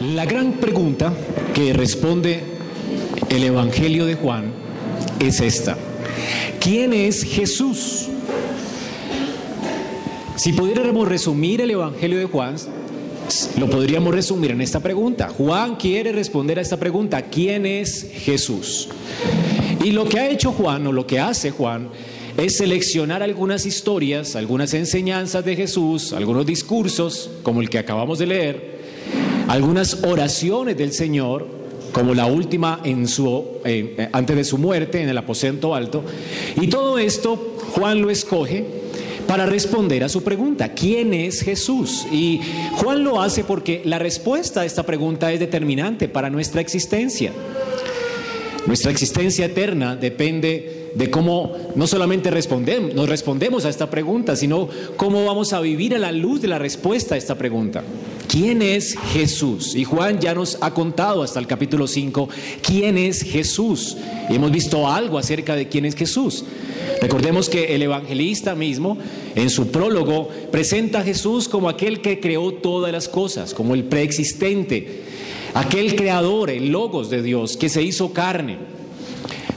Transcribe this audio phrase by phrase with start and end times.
[0.00, 1.12] La gran pregunta
[1.52, 2.42] que responde
[3.28, 4.50] el Evangelio de Juan
[5.20, 5.76] es esta.
[6.58, 8.08] ¿Quién es Jesús?
[10.36, 12.56] Si pudiéramos resumir el Evangelio de Juan,
[13.58, 15.28] lo podríamos resumir en esta pregunta.
[15.28, 18.88] Juan quiere responder a esta pregunta, ¿quién es Jesús?
[19.84, 21.90] Y lo que ha hecho Juan o lo que hace Juan
[22.38, 28.26] es seleccionar algunas historias, algunas enseñanzas de Jesús, algunos discursos, como el que acabamos de
[28.26, 28.79] leer,
[29.50, 31.44] algunas oraciones del Señor,
[31.90, 36.04] como la última en su, eh, antes de su muerte en el aposento alto,
[36.60, 38.64] y todo esto Juan lo escoge
[39.26, 42.06] para responder a su pregunta, ¿quién es Jesús?
[42.12, 42.40] Y
[42.74, 47.32] Juan lo hace porque la respuesta a esta pregunta es determinante para nuestra existencia.
[48.68, 55.24] Nuestra existencia eterna depende de cómo no solamente nos respondemos a esta pregunta, sino cómo
[55.24, 57.82] vamos a vivir a la luz de la respuesta a esta pregunta.
[58.30, 59.74] ¿Quién es Jesús?
[59.74, 62.28] Y Juan ya nos ha contado hasta el capítulo 5
[62.62, 63.96] quién es Jesús.
[64.28, 66.44] Y hemos visto algo acerca de quién es Jesús.
[67.02, 68.98] Recordemos que el evangelista mismo,
[69.34, 73.82] en su prólogo, presenta a Jesús como aquel que creó todas las cosas, como el
[73.82, 75.02] preexistente,
[75.54, 78.58] aquel creador, el logos de Dios, que se hizo carne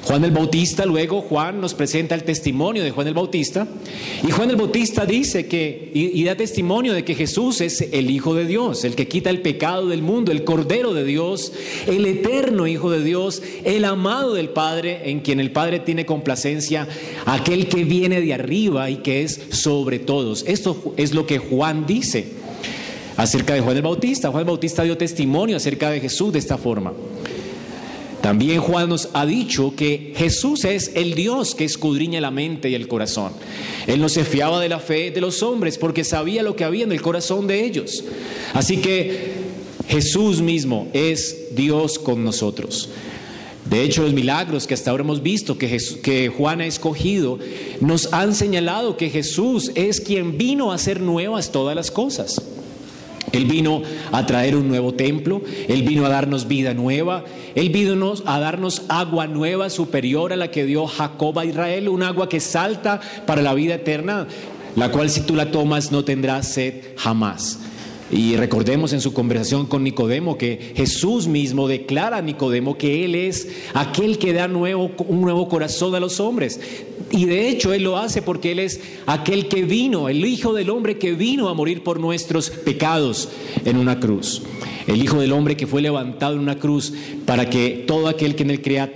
[0.04, 3.68] Juan el Bautista, luego Juan nos presenta el testimonio de Juan el Bautista,
[4.28, 8.36] y Juan el Bautista dice que, y, da testimonio de que Jesús es el Hijo
[8.36, 11.54] de Dios, el que quita el pecado del mundo, el Cordero de Dios,
[11.88, 16.86] el eterno Hijo de Dios, el amado del Padre, en quien el Padre tiene complacencia,
[17.26, 20.44] aquel que viene de arriba y que es sobre todos.
[20.48, 22.28] Esto es lo que Juan dice
[23.16, 24.32] acerca de Juan el Bautista.
[24.32, 26.92] Juan el Bautista dio testimonio acerca de Jesús de esta forma.
[28.24, 32.74] También Juan nos ha dicho que Jesús es el Dios que escudriña la mente y
[32.74, 33.34] el corazón.
[33.86, 36.86] Él no se fiaba de la fe de los hombres porque sabía lo que había
[36.86, 38.06] en el corazón de ellos.
[38.54, 39.34] Así que
[39.90, 42.92] Jesús mismo es Dios con nosotros.
[43.70, 47.40] De hecho, los milagros que hasta ahora hemos visto que, Juan ha escogido
[47.82, 52.42] nos han señalado que Jesús es quien vino a hacer nuevas todas las cosas.
[53.34, 58.14] Él vino a traer un nuevo templo, Él vino a darnos vida nueva, Él vino
[58.26, 62.40] a darnos agua nueva superior a la que dio Jacob a Israel, un agua que
[62.40, 64.28] salta para la vida eterna,
[64.76, 67.60] la cual si tú la tomas no tendrás sed jamás.
[68.12, 73.16] Y recordemos en su conversación con Nicodemo que Jesús mismo declara a Nicodemo que Él
[73.16, 76.60] es aquel que da nuevo, un nuevo corazón a los hombres.
[77.12, 80.70] Y de hecho Él lo hace porque Él es aquel que vino, el Hijo del
[80.70, 83.30] Hombre que vino a morir por nuestros pecados
[83.66, 84.44] en una cruz.
[84.86, 86.94] El Hijo del Hombre que fue levantado en una cruz
[87.26, 88.92] para que todo aquel que en Él crea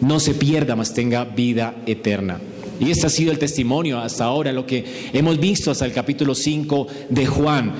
[0.00, 2.40] no se pierda, mas tenga vida eterna.
[2.80, 6.34] Y este ha sido el testimonio hasta ahora, lo que hemos visto hasta el capítulo
[6.34, 7.72] 5 de Juan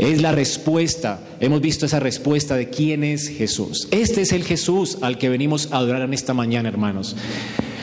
[0.00, 1.20] es la respuesta.
[1.40, 3.86] Hemos visto esa respuesta de quién es Jesús.
[3.90, 7.16] Este es el Jesús al que venimos a adorar en esta mañana, hermanos.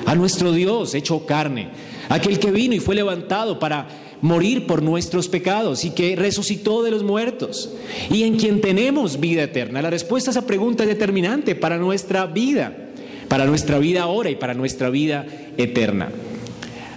[0.07, 1.69] A nuestro Dios hecho carne,
[2.09, 3.88] aquel que vino y fue levantado para
[4.22, 7.69] morir por nuestros pecados y que resucitó de los muertos
[8.09, 9.83] y en quien tenemos vida eterna.
[9.83, 12.75] La respuesta a esa pregunta es determinante para nuestra vida,
[13.27, 16.09] para nuestra vida ahora y para nuestra vida eterna.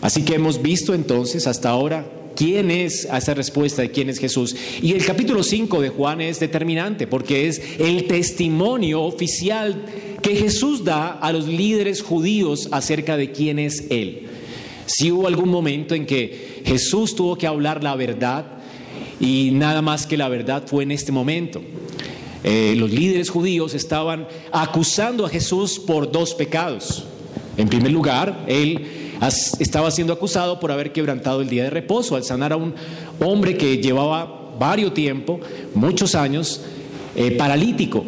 [0.01, 4.19] Así que hemos visto entonces hasta ahora quién es a esa respuesta de quién es
[4.19, 4.57] Jesús.
[4.83, 9.85] Y el capítulo 5 de Juan es determinante porque es el testimonio oficial
[10.23, 14.29] que Jesús da a los líderes judíos acerca de quién es Él.
[14.87, 18.47] Si hubo algún momento en que Jesús tuvo que hablar la verdad
[19.21, 21.63] y nada más que la verdad fue en este momento.
[22.43, 27.05] Eh, los líderes judíos estaban acusando a Jesús por dos pecados.
[27.57, 32.25] En primer lugar, él estaba siendo acusado por haber quebrantado el día de reposo al
[32.25, 32.75] sanar a un
[33.21, 35.41] hombre que llevaba varios tiempo,
[35.75, 36.63] muchos años,
[37.17, 38.05] eh, paralítico.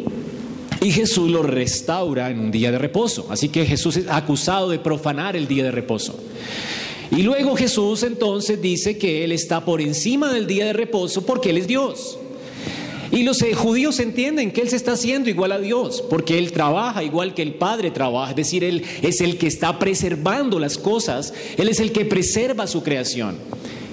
[0.81, 3.27] Y Jesús lo restaura en un día de reposo.
[3.29, 6.19] Así que Jesús es acusado de profanar el día de reposo.
[7.11, 11.51] Y luego Jesús entonces dice que Él está por encima del día de reposo porque
[11.51, 12.17] Él es Dios.
[13.13, 16.51] Y los eh, judíos entienden que Él se está haciendo igual a Dios, porque Él
[16.51, 20.79] trabaja igual que el Padre trabaja, es decir, Él es el que está preservando las
[20.79, 23.35] cosas, Él es el que preserva su creación.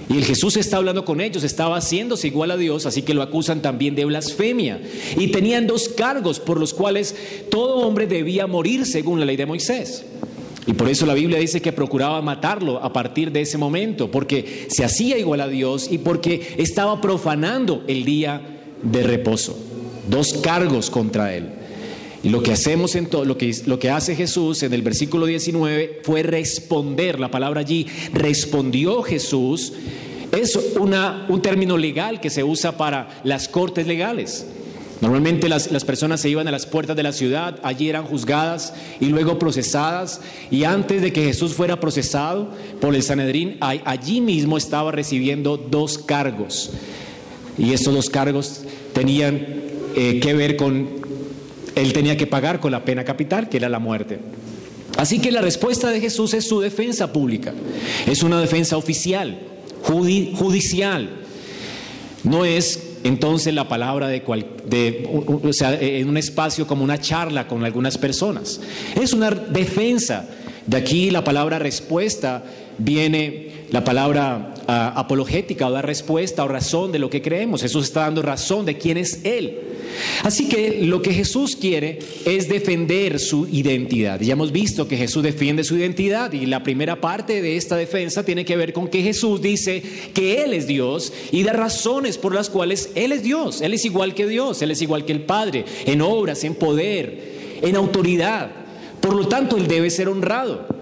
[0.08, 3.20] Y el Jesús está hablando con ellos, estaba haciéndose igual a Dios, así que lo
[3.20, 4.80] acusan también de blasfemia.
[5.18, 7.14] Y tenían dos cargos por los cuales
[7.50, 10.02] todo hombre debía morir según la ley de Moisés.
[10.66, 14.66] Y por eso la Biblia dice que procuraba matarlo a partir de ese momento, porque
[14.70, 19.58] se hacía igual a Dios y porque estaba profanando el día de reposo,
[20.08, 21.50] dos cargos contra él.
[22.22, 25.24] Y lo que hacemos en todo, lo que, lo que hace Jesús en el versículo
[25.26, 29.72] 19 fue responder, la palabra allí, respondió Jesús,
[30.32, 34.46] es una, un término legal que se usa para las cortes legales.
[35.00, 39.06] Normalmente las, personas se iban a las puertas de la ciudad, allí eran juzgadas y
[39.06, 40.20] luego procesadas.
[40.50, 42.50] Y antes de que Jesús fuera procesado
[42.82, 46.72] por el Sanedrín, allí mismo estaba recibiendo dos cargos.
[47.60, 48.62] Y estos dos cargos
[48.94, 49.46] tenían
[49.94, 50.88] eh, que ver con,
[51.76, 54.18] él tenía que pagar con la pena capital, que era la muerte.
[54.96, 57.52] Así que la respuesta de Jesús es su defensa pública,
[58.06, 59.38] es una defensa oficial,
[59.82, 61.10] judicial.
[62.24, 65.08] No es entonces la palabra de, cual, de
[65.42, 68.60] o sea, en un espacio como una charla con algunas personas.
[69.00, 70.28] Es una defensa.
[70.66, 72.44] De aquí la palabra respuesta
[72.78, 77.62] viene la palabra apologética o dar respuesta o razón de lo que creemos.
[77.62, 79.58] Jesús está dando razón de quién es Él.
[80.22, 84.20] Así que lo que Jesús quiere es defender su identidad.
[84.20, 88.24] Ya hemos visto que Jesús defiende su identidad y la primera parte de esta defensa
[88.24, 89.82] tiene que ver con que Jesús dice
[90.14, 93.60] que Él es Dios y da razones por las cuales Él es Dios.
[93.60, 97.58] Él es igual que Dios, Él es igual que el Padre, en obras, en poder,
[97.62, 98.50] en autoridad.
[99.00, 100.79] Por lo tanto, Él debe ser honrado.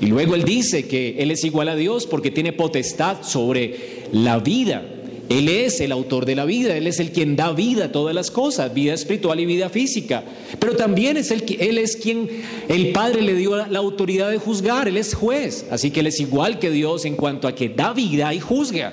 [0.00, 4.38] Y luego Él dice que Él es igual a Dios porque tiene potestad sobre la
[4.38, 4.82] vida
[5.30, 8.12] él es el autor de la vida, Él es el quien da vida a todas
[8.12, 10.24] las cosas, vida espiritual y vida física.
[10.58, 12.28] Pero también es el, Él es quien
[12.68, 15.66] el Padre le dio la autoridad de juzgar, Él es juez.
[15.70, 18.92] Así que Él es igual que Dios en cuanto a que da vida y juzga.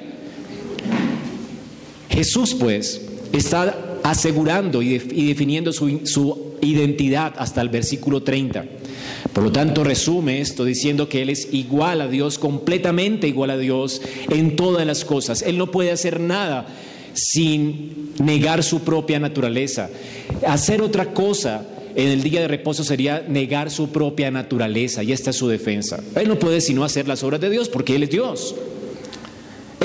[2.11, 3.01] Jesús pues
[3.33, 8.63] está asegurando y, definiendo su, su identidad hasta el versículo 30.
[9.37, 13.57] Por lo tanto, resume esto diciendo que Él es igual a Dios, completamente igual a
[13.59, 14.01] Dios
[14.31, 15.43] en todas las cosas.
[15.43, 16.65] Él no puede hacer nada
[17.13, 19.91] sin negar su propia naturaleza.
[20.47, 25.29] Hacer otra cosa en el día de reposo sería negar su propia naturaleza y esta
[25.29, 26.01] es su defensa.
[26.15, 28.55] Él no puede sino hacer las obras de Dios porque Él es Dios.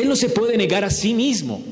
[0.00, 1.62] Él no se puede negar a sí mismo.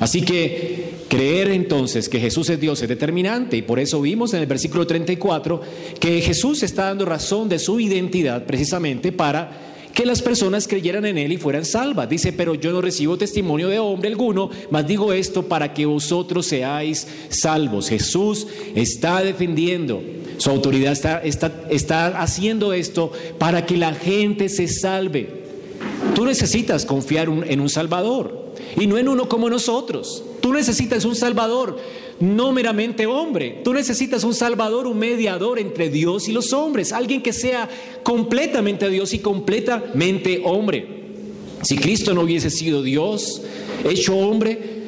[0.00, 4.40] Así que creer entonces que Jesús es Dios es determinante y por eso vimos en
[4.40, 5.60] el versículo 34
[5.98, 11.18] que Jesús está dando razón de su identidad precisamente para que las personas creyeran en
[11.18, 12.08] Él y fueran salvas.
[12.08, 16.46] Dice, pero yo no recibo testimonio de hombre alguno, mas digo esto para que vosotros
[16.46, 17.88] seáis salvos.
[17.88, 18.46] Jesús
[18.76, 20.00] está defendiendo,
[20.36, 25.38] su autoridad está, está, está haciendo esto para que la gente se salve.
[26.14, 30.22] Tú necesitas confiar en un Salvador y no en uno como nosotros.
[30.40, 31.78] Tú necesitas un Salvador,
[32.20, 33.60] no meramente hombre.
[33.64, 37.68] Tú necesitas un Salvador, un mediador entre Dios y los hombres, alguien que sea
[38.02, 40.98] completamente Dios y completamente hombre.
[41.62, 43.42] Si Cristo no hubiese sido Dios,
[43.84, 44.78] hecho hombre,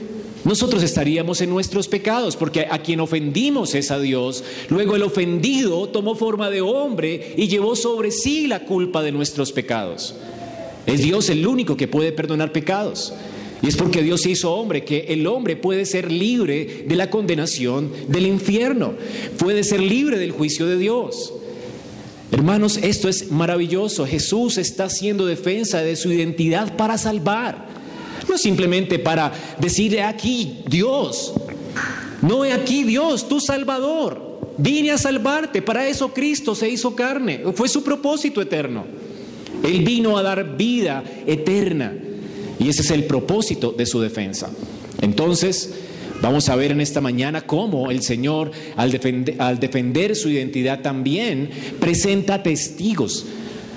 [0.44, 4.42] nosotros estaríamos en nuestros pecados, porque a quien ofendimos es a Dios.
[4.68, 9.52] Luego el ofendido tomó forma de hombre y llevó sobre sí la culpa de nuestros
[9.52, 10.14] pecados.
[10.86, 13.12] Es Dios el único que puede perdonar pecados.
[13.62, 17.92] Y es porque Dios hizo hombre, que el hombre puede ser libre de la condenación
[18.08, 18.94] del infierno,
[19.38, 21.34] puede ser libre del juicio de Dios.
[22.32, 24.06] Hermanos, esto es maravilloso.
[24.06, 27.66] Jesús está haciendo defensa de su identidad para salvar.
[28.28, 31.34] No simplemente para decir aquí Dios.
[32.22, 34.54] No he aquí Dios, tu Salvador.
[34.58, 35.60] Vine a salvarte.
[35.60, 37.42] Para eso Cristo se hizo carne.
[37.54, 38.84] Fue su propósito eterno.
[39.64, 41.92] Él vino a dar vida eterna.
[42.60, 44.50] Y ese es el propósito de su defensa.
[45.00, 45.70] Entonces,
[46.20, 52.42] vamos a ver en esta mañana cómo el Señor, al defender, su identidad también, presenta
[52.42, 53.24] testigos.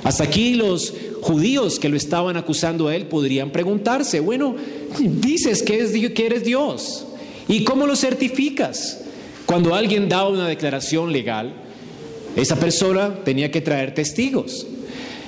[0.03, 4.55] Hasta aquí los judíos que lo estaban acusando a él podrían preguntarse, bueno,
[4.99, 7.05] dices que, es, que eres Dios,
[7.47, 8.99] ¿y cómo lo certificas?
[9.45, 11.53] Cuando alguien da una declaración legal,
[12.35, 14.67] esa persona tenía que traer testigos.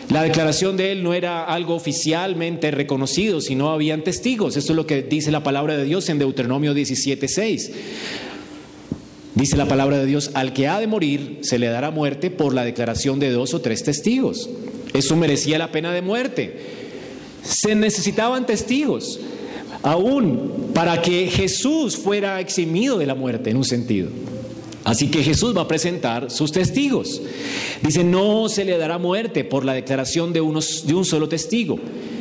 [0.10, 4.56] La declaración de él no era algo oficialmente reconocido, sino habían testigos.
[4.56, 7.72] Esto es lo que dice la palabra de Dios en Deuteronomio 17:6.
[9.34, 12.54] Dice la palabra de Dios, al que ha de morir se le dará muerte por
[12.54, 14.50] la declaración de dos o tres testigos.
[14.94, 16.58] Eso merecía la pena de muerte.
[17.44, 19.20] Se necesitaban testigos,
[19.84, 24.10] aún para que Jesús fuera eximido de la muerte en un sentido.
[24.86, 27.20] Así que Jesús va a presentar sus testigos.
[27.82, 31.80] Dice, no se le dará muerte por la declaración de, unos, de un solo testigo.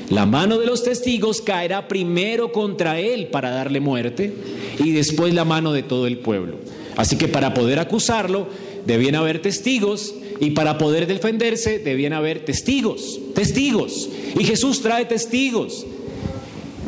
[0.09, 4.33] La mano de los testigos caerá primero contra él para darle muerte
[4.83, 6.56] y después la mano de todo el pueblo.
[6.97, 8.49] Así que para poder acusarlo
[8.87, 14.09] debían haber testigos y para poder defenderse debían haber testigos, testigos.
[14.38, 15.85] Y Jesús trae testigos.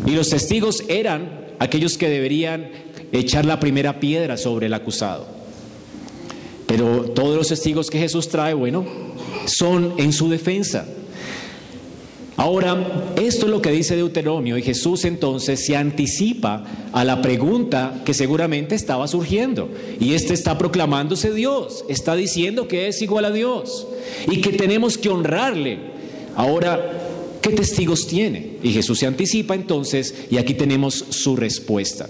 [0.06, 2.70] Y los testigos eran aquellos que deberían
[3.12, 5.35] echar la primera piedra sobre el acusado.
[6.76, 8.84] Pero todos los testigos que Jesús trae, bueno,
[9.46, 10.86] son en su defensa.
[12.36, 18.02] Ahora, esto es lo que dice Deuteronomio y Jesús entonces se anticipa a la pregunta
[18.04, 19.70] que seguramente estaba surgiendo.
[19.98, 23.86] Y este está proclamándose Dios, está diciendo que es igual a Dios
[24.30, 25.78] y que tenemos que honrarle.
[26.34, 28.58] Ahora, ¿qué testigos tiene?
[28.62, 32.06] Y Jesús se anticipa entonces y aquí tenemos su respuesta.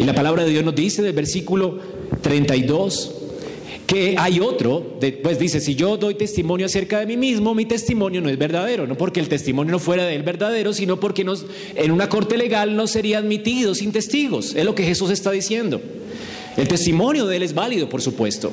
[0.00, 1.78] Y la palabra de Dios nos dice del versículo
[2.20, 3.21] 32
[3.86, 8.20] que hay otro, pues dice, si yo doy testimonio acerca de mí mismo, mi testimonio
[8.20, 11.26] no es verdadero, no porque el testimonio no fuera de él verdadero, sino porque
[11.74, 15.80] en una corte legal no sería admitido sin testigos, es lo que Jesús está diciendo.
[16.56, 18.52] El testimonio de él es válido, por supuesto,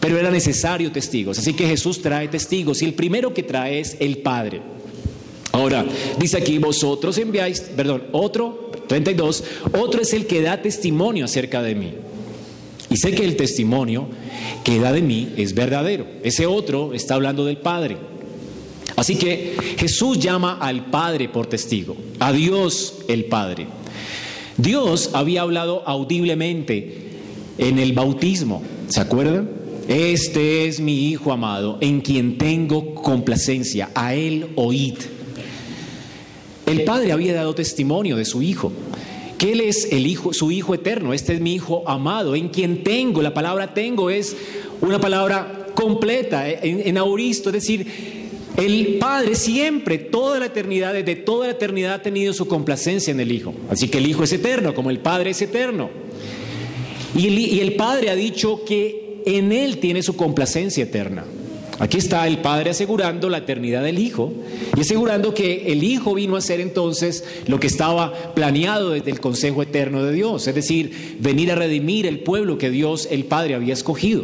[0.00, 3.96] pero era necesario testigos, así que Jesús trae testigos y el primero que trae es
[4.00, 4.62] el Padre.
[5.52, 5.84] Ahora,
[6.18, 9.44] dice aquí, vosotros enviáis, perdón, otro, 32,
[9.78, 11.92] otro es el que da testimonio acerca de mí.
[12.92, 14.06] Y sé que el testimonio
[14.64, 16.06] que da de mí es verdadero.
[16.22, 17.96] Ese otro está hablando del Padre.
[18.96, 23.66] Así que Jesús llama al Padre por testigo, a Dios el Padre.
[24.58, 27.12] Dios había hablado audiblemente
[27.56, 29.48] en el bautismo, ¿se acuerdan?
[29.88, 34.98] Este es mi Hijo amado, en quien tengo complacencia, a Él oíd.
[36.66, 38.70] El Padre había dado testimonio de su Hijo
[39.42, 43.22] Él es el Hijo, su Hijo eterno, este es mi Hijo amado, en quien tengo,
[43.22, 44.36] la palabra tengo es
[44.80, 47.86] una palabra completa, en, auristo, es decir,
[48.56, 53.20] el Padre siempre, toda la eternidad, desde toda la eternidad ha tenido su complacencia en
[53.20, 53.54] el Hijo.
[53.70, 55.90] Así que el Hijo es eterno, como el Padre es eterno.
[57.16, 61.24] Y el Padre ha dicho que en Él tiene su complacencia eterna.
[61.82, 64.32] Aquí está el Padre asegurando la eternidad del Hijo
[64.76, 69.18] y asegurando que el Hijo vino a ser entonces lo que estaba planeado desde el
[69.18, 73.56] Consejo Eterno de Dios, es decir, venir a redimir el pueblo que Dios el Padre
[73.56, 74.22] había escogido.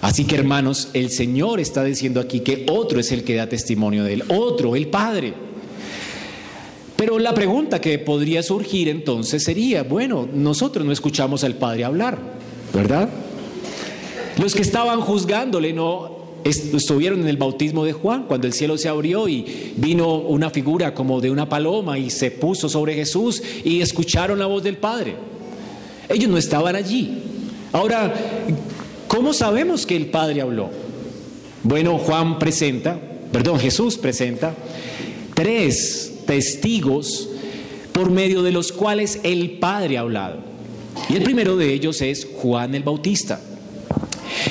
[0.00, 4.02] Así que hermanos, el Señor está diciendo aquí que otro es el que da testimonio
[4.02, 5.34] de Él, otro, el Padre.
[6.96, 12.18] Pero la pregunta que podría surgir entonces sería, bueno, nosotros no escuchamos al Padre hablar,
[12.72, 13.06] ¿verdad?
[14.40, 18.88] Los que estaban juzgándole no estuvieron en el bautismo de Juan, cuando el cielo se
[18.88, 23.80] abrió y vino una figura como de una paloma y se puso sobre Jesús y
[23.80, 25.16] escucharon la voz del Padre.
[26.08, 27.18] Ellos no estaban allí.
[27.72, 28.14] Ahora,
[29.08, 30.70] ¿cómo sabemos que el Padre habló?
[31.62, 33.00] Bueno, Juan presenta,
[33.32, 34.54] perdón, Jesús presenta
[35.34, 37.28] tres testigos
[37.92, 40.38] por medio de los cuales el Padre ha hablado.
[41.08, 43.40] Y el primero de ellos es Juan el Bautista.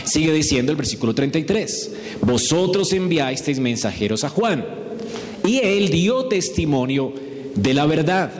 [0.05, 4.65] Sigue diciendo el versículo 33, vosotros enviasteis mensajeros a Juan
[5.45, 7.13] y él dio testimonio
[7.55, 8.31] de la verdad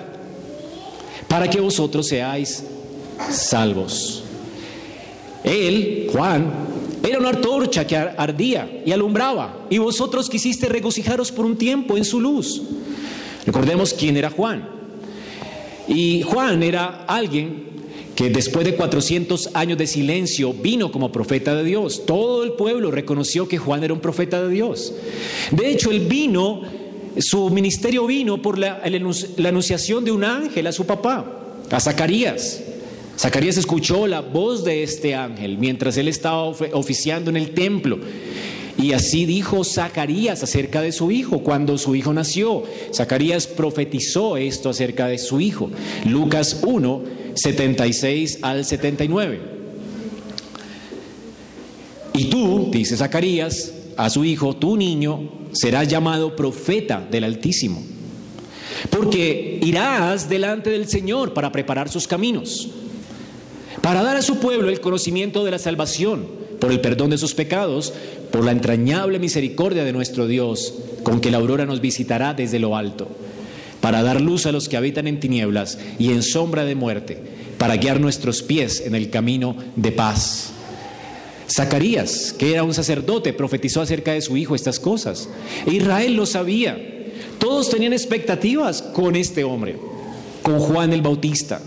[1.27, 2.63] para que vosotros seáis
[3.29, 4.24] salvos.
[5.43, 6.51] Él, Juan,
[7.03, 12.05] era una antorcha que ardía y alumbraba y vosotros quisiste regocijaros por un tiempo en
[12.05, 12.62] su luz.
[13.45, 14.67] Recordemos quién era Juan.
[15.88, 17.65] Y Juan era alguien
[18.15, 22.05] que después de 400 años de silencio vino como profeta de Dios.
[22.05, 24.93] Todo el pueblo reconoció que Juan era un profeta de Dios.
[25.51, 26.62] De hecho, él vino,
[27.17, 28.81] su ministerio vino por la,
[29.38, 31.25] la anunciación de un ángel a su papá,
[31.69, 32.63] a Zacarías.
[33.17, 38.00] Zacarías escuchó la voz de este ángel mientras él estaba oficiando en el templo.
[38.77, 42.63] Y así dijo Zacarías acerca de su hijo cuando su hijo nació.
[42.93, 45.69] Zacarías profetizó esto acerca de su hijo.
[46.05, 47.03] Lucas 1,
[47.36, 49.39] 76 al 79.
[52.13, 57.84] Y tú, dice Zacarías, a su hijo, tu niño, será llamado profeta del Altísimo,
[58.89, 62.70] porque irás delante del Señor para preparar sus caminos,
[63.82, 66.25] para dar a su pueblo el conocimiento de la salvación
[66.60, 67.94] por el perdón de sus pecados,
[68.32, 70.74] por la entrañable misericordia de nuestro Dios,
[71.04, 73.10] con que la aurora nos visitará desde lo alto
[73.86, 77.22] para dar luz a los que habitan en tinieblas y en sombra de muerte,
[77.60, 80.54] para guiar nuestros pies en el camino de paz.
[81.48, 85.30] Zacarías, que era un sacerdote, profetizó acerca de su hijo estas cosas.
[85.68, 86.80] Israel lo sabía.
[87.38, 89.77] Todos tenían expectativas con este hombre,
[90.42, 91.62] con Juan el Bautista.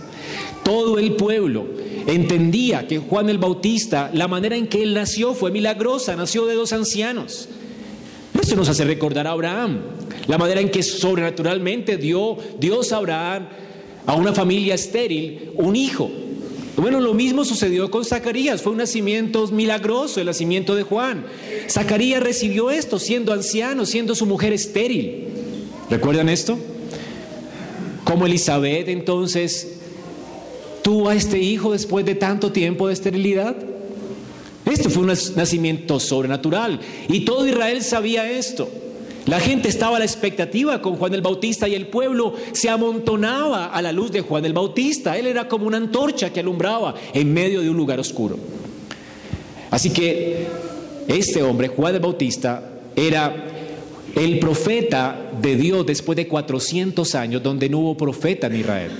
[0.64, 1.68] Todo el pueblo
[2.08, 6.56] entendía que Juan el Bautista, la manera en que él nació fue milagrosa, nació de
[6.56, 7.48] dos ancianos.
[8.40, 9.82] Esto nos hace recordar a Abraham,
[10.28, 13.48] la manera en que sobrenaturalmente dio Dios a Abraham,
[14.06, 16.10] a una familia estéril, un hijo.
[16.76, 21.24] Bueno, lo mismo sucedió con Zacarías, fue un nacimiento milagroso, el nacimiento de Juan.
[21.68, 25.24] Zacarías recibió esto siendo anciano, siendo su mujer estéril.
[25.90, 26.58] ¿Recuerdan esto?
[28.04, 29.78] Como Elizabeth entonces
[30.82, 33.56] tuvo a este hijo después de tanto tiempo de esterilidad.
[34.66, 38.70] Esto fue un nacimiento sobrenatural y todo Israel sabía esto.
[39.28, 43.66] La gente estaba a la expectativa con Juan el Bautista y el pueblo se amontonaba
[43.66, 45.18] a la luz de Juan el Bautista.
[45.18, 48.38] Él era como una antorcha que alumbraba en medio de un lugar oscuro.
[49.70, 50.46] Así que
[51.06, 53.44] este hombre, Juan el Bautista, era
[54.16, 58.92] el profeta de Dios después de 400 años donde no hubo profeta en Israel.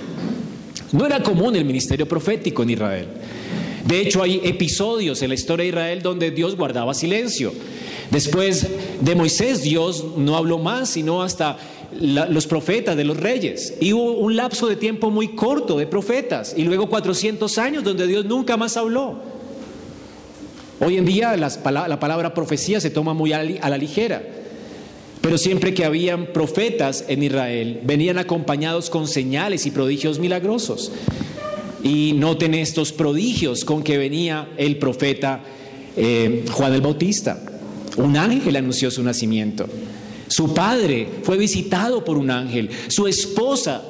[0.91, 3.07] No era común el ministerio profético en Israel.
[3.85, 7.53] De hecho, hay episodios en la historia de Israel donde Dios guardaba silencio.
[8.11, 8.67] Después
[9.01, 11.57] de Moisés, Dios no habló más, sino hasta
[11.99, 13.75] los profetas de los reyes.
[13.79, 16.53] Y hubo un lapso de tiempo muy corto de profetas.
[16.55, 19.19] Y luego 400 años donde Dios nunca más habló.
[20.79, 24.23] Hoy en día la palabra profecía se toma muy a la ligera.
[25.21, 30.91] Pero siempre que habían profetas en Israel, venían acompañados con señales y prodigios milagrosos.
[31.83, 35.43] Y noten estos prodigios con que venía el profeta
[35.95, 37.41] eh, Juan el Bautista.
[37.97, 39.67] Un ángel anunció su nacimiento.
[40.27, 42.69] Su padre fue visitado por un ángel.
[42.87, 43.83] Su esposa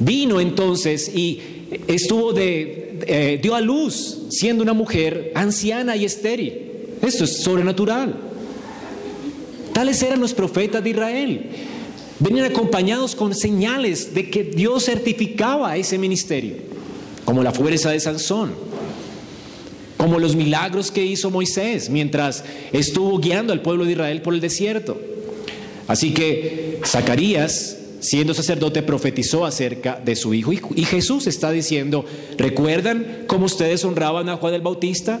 [0.00, 1.40] vino entonces y
[1.86, 6.54] estuvo de, eh, dio a luz siendo una mujer anciana y estéril.
[7.02, 8.14] Esto es sobrenatural.
[9.72, 11.50] Tales eran los profetas de Israel.
[12.20, 16.54] Venían acompañados con señales de que Dios certificaba ese ministerio,
[17.24, 18.52] como la fuerza de Sansón,
[19.96, 24.40] como los milagros que hizo Moisés mientras estuvo guiando al pueblo de Israel por el
[24.40, 25.00] desierto.
[25.86, 30.52] Así que Zacarías, siendo sacerdote, profetizó acerca de su hijo.
[30.74, 32.04] Y Jesús está diciendo,
[32.36, 35.20] ¿recuerdan cómo ustedes honraban a Juan el Bautista?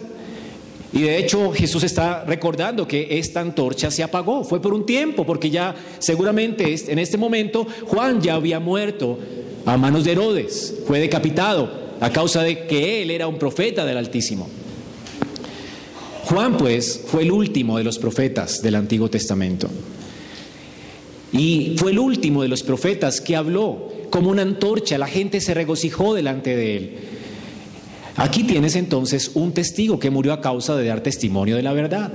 [0.92, 4.44] Y de hecho Jesús está recordando que esta antorcha se apagó.
[4.44, 9.18] Fue por un tiempo, porque ya seguramente en este momento Juan ya había muerto
[9.66, 10.74] a manos de Herodes.
[10.86, 14.46] Fue decapitado a causa de que él era un profeta del Altísimo.
[16.24, 19.70] Juan pues fue el último de los profetas del Antiguo Testamento.
[21.32, 24.98] Y fue el último de los profetas que habló como una antorcha.
[24.98, 26.98] La gente se regocijó delante de él.
[28.16, 32.12] Aquí tienes entonces un testigo que murió a causa de dar testimonio de la verdad.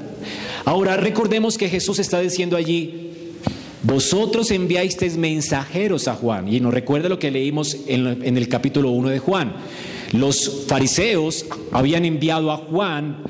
[0.65, 3.08] Ahora recordemos que Jesús está diciendo allí,
[3.83, 6.47] vosotros enviasteis mensajeros a Juan.
[6.47, 9.53] Y nos recuerda lo que leímos en, el capítulo 1 de Juan.
[10.11, 13.23] Los fariseos habían enviado a Juan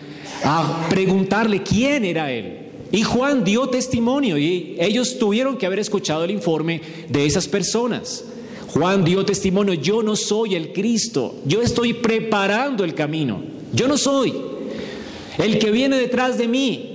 [0.43, 2.69] a preguntarle quién era él.
[2.91, 8.25] Y Juan dio testimonio y ellos tuvieron que haber escuchado el informe de esas personas.
[8.69, 13.41] Juan dio testimonio, yo no soy el Cristo, yo estoy preparando el camino,
[13.73, 14.33] yo no soy
[15.39, 16.88] el que viene detrás de mí.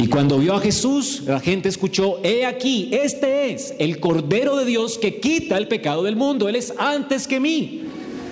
[0.00, 4.64] Y cuando vio a Jesús, la gente escuchó, he aquí, este es el Cordero de
[4.64, 7.82] Dios que quita el pecado del mundo, Él es antes que mí,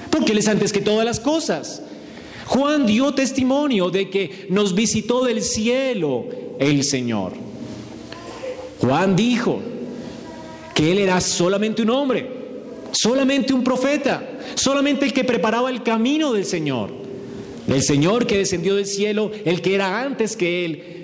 [0.08, 1.82] porque Él es antes que todas las cosas.
[2.46, 6.24] Juan dio testimonio de que nos visitó del cielo
[6.58, 7.34] el Señor.
[8.80, 9.60] Juan dijo,
[10.78, 12.24] que él era solamente un hombre,
[12.92, 14.22] solamente un profeta,
[14.54, 16.92] solamente el que preparaba el camino del Señor.
[17.66, 20.97] El Señor que descendió del cielo, el que era antes que él,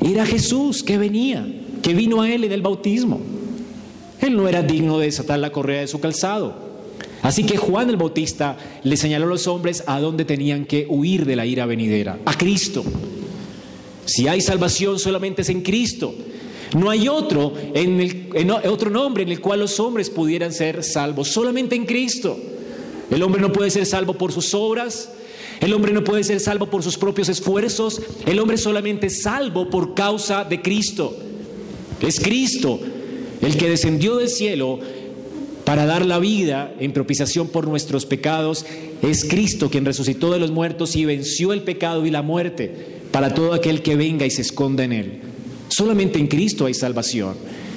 [0.00, 1.46] era Jesús que venía,
[1.82, 3.20] que vino a él en el bautismo.
[4.20, 6.66] Él no era digno de desatar la correa de su calzado.
[7.22, 11.26] Así que Juan el Bautista le señaló a los hombres a dónde tenían que huir
[11.26, 12.84] de la ira venidera, a Cristo.
[14.04, 16.14] Si hay salvación solamente es en Cristo.
[16.76, 21.28] No hay otro, en el, otro nombre en el cual los hombres pudieran ser salvos,
[21.28, 22.38] solamente en Cristo.
[23.10, 25.10] El hombre no puede ser salvo por sus obras,
[25.60, 29.70] el hombre no puede ser salvo por sus propios esfuerzos, el hombre solamente es salvo
[29.70, 31.16] por causa de Cristo.
[32.00, 32.78] Es Cristo
[33.40, 34.78] el que descendió del cielo
[35.64, 38.64] para dar la vida en propiciación por nuestros pecados.
[39.02, 43.34] Es Cristo quien resucitó de los muertos y venció el pecado y la muerte para
[43.34, 45.20] todo aquel que venga y se esconda en él.
[45.68, 47.34] Solamente en Cristo hay salvación.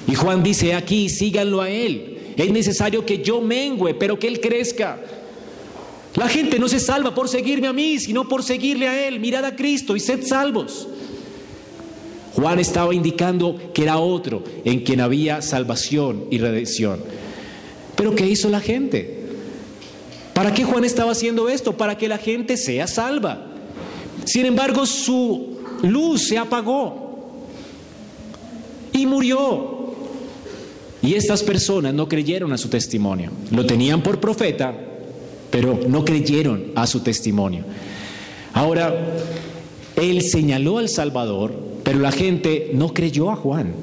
[0.07, 2.17] Y Juan dice aquí, síganlo a Él.
[2.35, 4.99] Es necesario que yo mengüe, pero que Él crezca.
[6.15, 9.19] La gente no se salva por seguirme a mí, sino por seguirle a Él.
[9.19, 10.87] Mirad a Cristo y sed salvos.
[12.33, 16.99] Juan estaba indicando que era otro en quien había salvación y redención.
[17.95, 19.19] Pero ¿qué hizo la gente?
[20.33, 21.75] ¿Para qué Juan estaba haciendo esto?
[21.75, 23.45] Para que la gente sea salva.
[24.25, 27.33] Sin embargo, su luz se apagó
[28.93, 29.95] y murió.
[31.01, 33.31] Y estas personas no creyeron a su testimonio.
[33.51, 34.73] Lo tenían por profeta,
[35.51, 37.63] pero no creyeron a su testimonio.
[38.53, 38.93] Ahora,
[39.95, 43.73] él señaló al Salvador, pero la gente no creyó a Juan.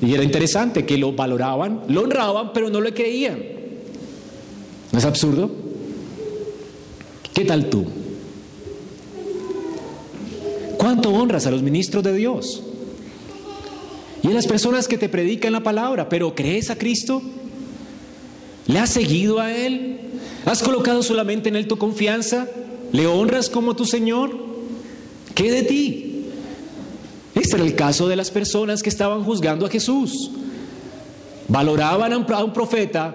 [0.00, 3.38] Y era interesante que lo valoraban, lo honraban, pero no le creían.
[4.90, 5.50] ¿No es absurdo?
[7.32, 7.86] ¿Qué tal tú?
[10.76, 12.62] ¿Cuánto honras a los ministros de Dios?
[14.22, 17.20] y en las personas que te predican la palabra, pero ¿crees a Cristo?
[18.66, 20.00] ¿Le has seguido a Él?
[20.44, 22.48] ¿Has colocado solamente en Él tu confianza?
[22.92, 24.36] ¿Le honras como tu Señor?
[25.34, 26.26] ¿Qué de ti?
[27.34, 30.30] Este era el caso de las personas que estaban juzgando a Jesús.
[31.48, 33.14] Valoraban a un profeta,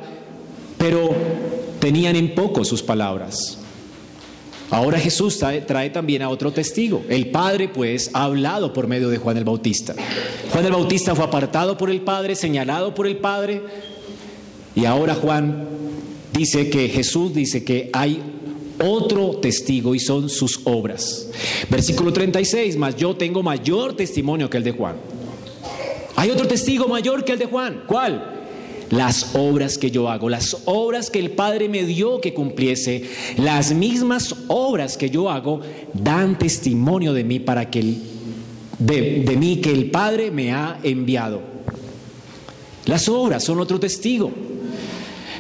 [0.78, 1.12] pero
[1.80, 3.60] tenían en poco sus palabras.
[4.70, 7.04] Ahora Jesús trae, también a otro testigo.
[7.08, 9.96] El Padre pues ha hablado por medio de Juan el Bautista.
[10.52, 13.62] Juan el Bautista fue apartado por el Padre, señalado por el Padre.
[14.78, 15.68] Y ahora Juan
[16.32, 18.22] dice que Jesús dice que hay
[18.80, 21.32] otro testigo y son sus obras.
[21.68, 24.98] Versículo 36, más yo tengo mayor testimonio que el de Juan.
[26.16, 27.84] Hay otro testigo mayor que el de Juan.
[27.88, 28.36] ¿Cuál?
[28.90, 33.04] las obras que yo hago, las obras que el Padre me dio que cumpliese,
[33.36, 35.60] las mismas obras que yo hago
[35.94, 37.96] dan testimonio de mí para que
[38.80, 41.42] de, de mí que el Padre me ha enviado.
[42.86, 44.32] Las obras son otro testigo.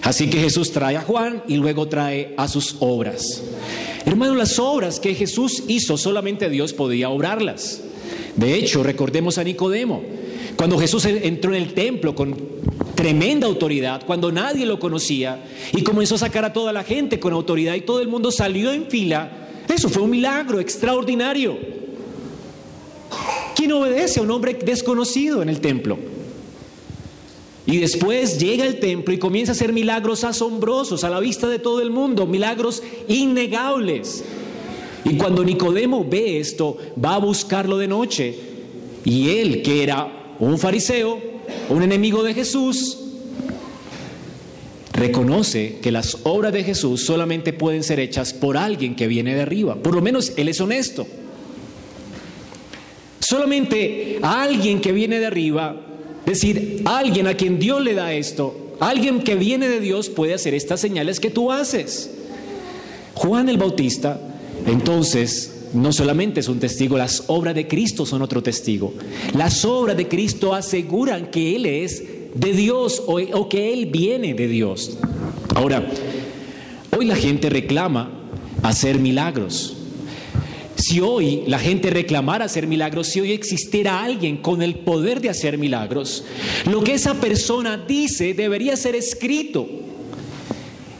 [0.03, 3.43] Así que Jesús trae a Juan y luego trae a sus obras.
[4.05, 7.81] Hermano, las obras que Jesús hizo solamente Dios podía obrarlas.
[8.35, 10.01] De hecho, recordemos a Nicodemo.
[10.55, 12.35] Cuando Jesús entró en el templo con
[12.95, 17.33] tremenda autoridad, cuando nadie lo conocía, y comenzó a sacar a toda la gente con
[17.33, 21.57] autoridad y todo el mundo salió en fila, eso fue un milagro extraordinario.
[23.55, 25.97] ¿Quién obedece a un hombre desconocido en el templo?
[27.67, 31.59] Y después llega el templo y comienza a hacer milagros asombrosos a la vista de
[31.59, 34.23] todo el mundo, milagros innegables.
[35.03, 38.35] Y cuando Nicodemo ve esto, va a buscarlo de noche.
[39.03, 41.19] Y él, que era un fariseo,
[41.69, 42.99] un enemigo de Jesús,
[44.93, 49.41] reconoce que las obras de Jesús solamente pueden ser hechas por alguien que viene de
[49.41, 49.75] arriba.
[49.75, 51.05] Por lo menos él es honesto.
[53.19, 55.86] Solamente a alguien que viene de arriba,
[56.33, 60.53] decir, alguien a quien Dios le da esto, alguien que viene de Dios puede hacer
[60.53, 62.11] estas señales que tú haces.
[63.15, 64.19] Juan el Bautista,
[64.65, 68.93] entonces, no solamente es un testigo, las obras de Cristo son otro testigo.
[69.35, 74.47] Las obras de Cristo aseguran que Él es de Dios o, que Él viene de
[74.47, 74.97] Dios.
[75.55, 75.87] Ahora,
[76.95, 78.11] hoy la gente reclama
[78.63, 79.76] hacer milagros.
[80.87, 85.27] Si hoy la gente reclamara hacer milagros, si hoy existiera alguien con el poder de
[85.27, 86.23] hacer milagros,
[86.63, 89.67] lo que esa persona dice debería ser escrito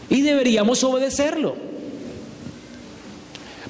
[0.10, 1.56] y deberíamos obedecerlo.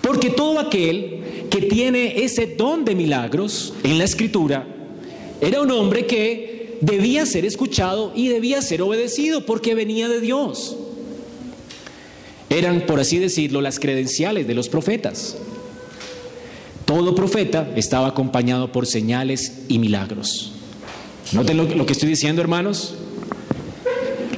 [0.02, 4.68] Porque todo aquel que tiene ese don de milagros en la escritura
[5.40, 10.78] era un hombre que debía ser escuchado y debía ser obedecido porque venía de Dios.
[12.50, 15.38] Eran, por así decirlo, las credenciales de los profetas.
[16.88, 20.54] Todo profeta estaba acompañado por señales y milagros.
[21.34, 22.96] Noten lo, lo, que estoy diciendo, hermanos.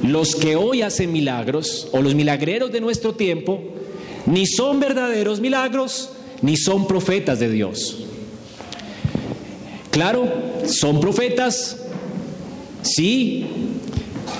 [0.02, 3.62] Los que hoy hacen milagros, o los milagreros de nuestro tiempo,
[4.26, 6.10] ni son verdaderos milagros,
[6.42, 7.98] ni son profetas de Dios.
[9.92, 10.26] Claro,
[10.66, 11.84] son profetas,
[12.82, 13.46] sí,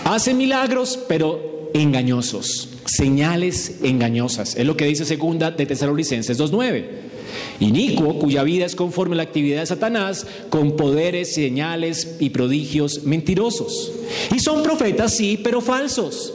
[0.04, 4.56] hacen milagros, pero engañosos, señales engañosas.
[4.56, 7.09] Es lo que dice segunda de Tesalonicenses 2.9.
[7.60, 13.04] Inicuo, cuya vida es conforme a la actividad de Satanás, con poderes, señales y prodigios
[13.04, 13.92] mentirosos.
[14.34, 16.34] Y son profetas, sí, pero falsos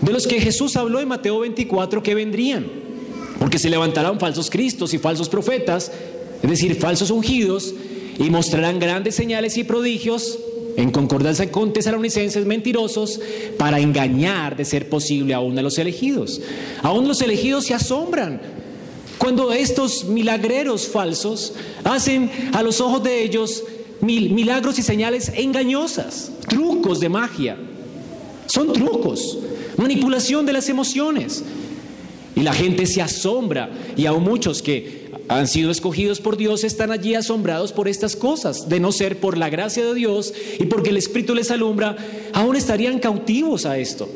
[0.00, 2.66] de los que Jesús habló en Mateo 24 que vendrían,
[3.38, 5.92] porque se levantarán falsos cristos y falsos profetas,
[6.42, 7.74] es decir, falsos ungidos,
[8.18, 10.38] y mostrarán grandes señales y prodigios
[10.76, 13.20] en concordancia con tesalonicenses mentirosos
[13.58, 16.40] para engañar de ser posible aún a los elegidos.
[16.82, 18.40] Aún los elegidos se asombran
[19.20, 21.52] cuando estos milagreros falsos
[21.84, 23.62] hacen a los ojos de ellos
[24.00, 27.56] milagros y señales engañosas, trucos de magia.
[28.46, 29.38] Son trucos
[29.76, 31.44] manipulación de las emociones.
[32.34, 36.90] Y la gente se asombra y aún muchos que han sido escogidos por Dios están
[36.90, 40.90] allí asombrados por estas cosas, de no ser por la gracia de Dios y porque
[40.90, 41.96] el Espíritu les alumbra,
[42.32, 44.08] aún estarían cautivos a esto.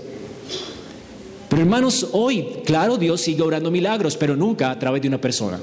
[1.54, 5.60] Pero hermanos, hoy, claro, Dios sigue obrando milagros, pero nunca a través de una persona.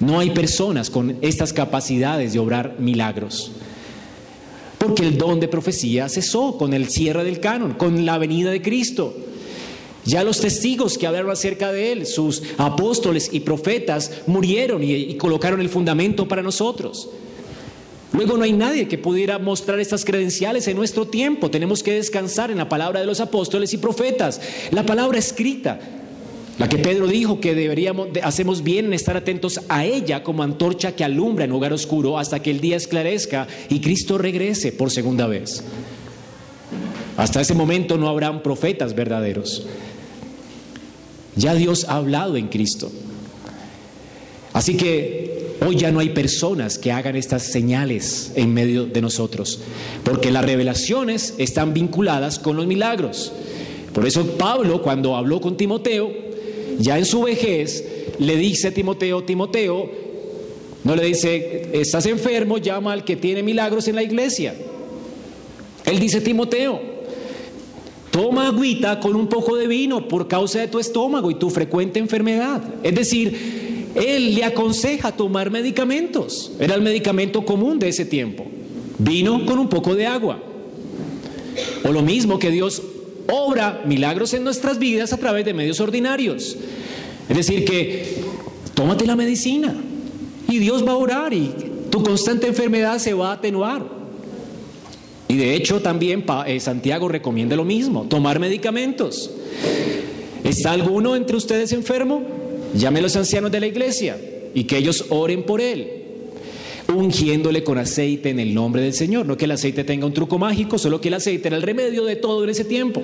[0.00, 3.52] No hay personas con estas capacidades de obrar milagros
[4.78, 8.62] porque el don de profecía cesó con el cierre del canon, con la venida de
[8.62, 9.14] Cristo.
[10.06, 15.60] Ya los testigos que hablaron acerca de él, sus apóstoles y profetas, murieron y, colocaron
[15.60, 17.10] el fundamento para nosotros.
[18.12, 21.50] Luego no hay nadie que pudiera mostrar estas credenciales en nuestro tiempo.
[21.50, 25.80] Tenemos que descansar en la palabra de los apóstoles y profetas, la palabra escrita.
[26.58, 30.94] La que Pedro dijo que deberíamos, hacemos bien en estar atentos a ella como antorcha
[30.94, 35.26] que alumbra en lugar oscuro hasta que el día esclarezca y Cristo regrese por segunda
[35.26, 35.64] vez.
[37.16, 39.66] Hasta ese momento no habrán profetas verdaderos.
[41.36, 42.92] Ya Dios ha hablado en Cristo.
[44.52, 49.60] Así que hoy ya no hay personas que hagan estas señales en medio de nosotros,
[50.04, 53.32] porque las revelaciones están vinculadas con los milagros.
[53.92, 56.10] Por eso Pablo, cuando habló con Timoteo,
[56.78, 57.84] ya en su vejez,
[58.18, 59.90] le dice a Timoteo, Timoteo,
[60.84, 64.54] no le dice, estás enfermo, llama al que tiene milagros en la iglesia.
[65.84, 66.80] Él dice, Timoteo,
[68.10, 71.98] toma agüita con un poco de vino por causa de tu estómago y tu frecuente
[71.98, 72.62] enfermedad.
[72.82, 73.61] Es decir,
[73.94, 76.52] él le aconseja tomar medicamentos.
[76.58, 78.46] Era el medicamento común de ese tiempo.
[78.98, 80.38] Vino con un poco de agua.
[81.84, 82.82] O lo mismo que Dios
[83.30, 86.56] obra milagros en nuestras vidas a través de medios ordinarios.
[87.28, 88.16] Es decir, que
[88.74, 89.74] tómate la medicina
[90.48, 91.52] y Dios va a orar y
[91.90, 93.84] tu constante enfermedad se va a atenuar.
[95.28, 99.30] Y de hecho también eh, Santiago recomienda lo mismo, tomar medicamentos.
[100.44, 102.41] ¿Está alguno entre ustedes enfermo?
[102.74, 104.18] Llame a los ancianos de la iglesia
[104.54, 106.02] y que ellos oren por él
[106.88, 109.26] ungiéndole con aceite en el nombre del Señor.
[109.26, 112.04] No que el aceite tenga un truco mágico, solo que el aceite era el remedio
[112.04, 113.02] de todo en ese tiempo.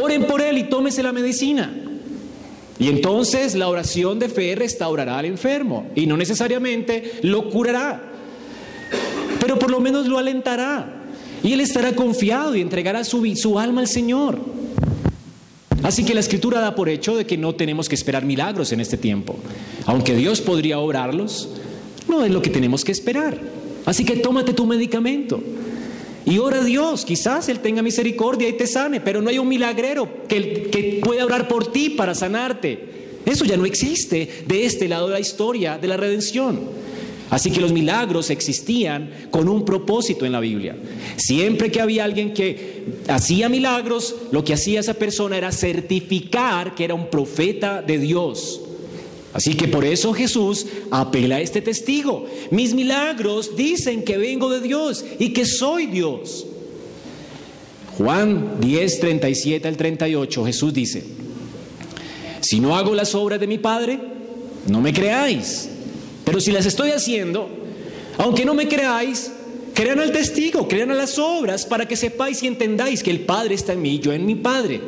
[0.00, 1.72] Oren por él y tómese la medicina.
[2.78, 8.02] Y entonces la oración de fe restaurará al enfermo y no necesariamente lo curará,
[9.38, 11.04] pero por lo menos lo alentará
[11.44, 14.40] y él estará confiado y entregará su, su alma al Señor.
[15.82, 18.80] Así que la escritura da por hecho de que no tenemos que esperar milagros en
[18.80, 19.36] este tiempo.
[19.86, 21.48] Aunque Dios podría obrarlos,
[22.08, 23.40] no es lo que tenemos que esperar.
[23.84, 25.42] Así que tómate tu medicamento.
[26.24, 29.48] Y ora a Dios, quizás Él tenga misericordia y te sane, pero no hay un
[29.48, 32.92] milagrero que, pueda orar por ti para sanarte.
[33.26, 36.60] Eso ya no existe de este lado de la historia de la redención.
[37.32, 40.76] Así que los milagros existían con un propósito en la Biblia.
[41.16, 46.84] Siempre que había alguien que hacía milagros, lo que hacía esa persona era certificar que
[46.84, 48.60] era un profeta de Dios.
[49.32, 52.26] Así que por eso Jesús apela a este testigo.
[52.50, 56.44] Mis milagros dicen que vengo de Dios y que soy Dios.
[57.96, 61.02] Juan 10, 37 al 38, Jesús dice,
[62.42, 63.98] si no hago las obras de mi Padre,
[64.68, 65.70] no me creáis.
[66.24, 67.48] Pero si las estoy haciendo,
[68.18, 69.32] aunque no me creáis,
[69.74, 73.54] crean al testigo, crean a las obras para que sepáis y entendáis que el Padre
[73.54, 74.80] está en mí, yo en mi Padre.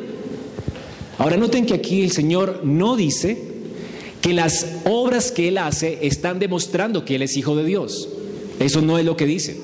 [1.17, 3.55] Ahora noten que aquí el Señor no dice
[4.21, 8.09] que las obras que Él hace están demostrando que Él es hijo de Dios.
[8.59, 9.59] Eso no es lo que dice.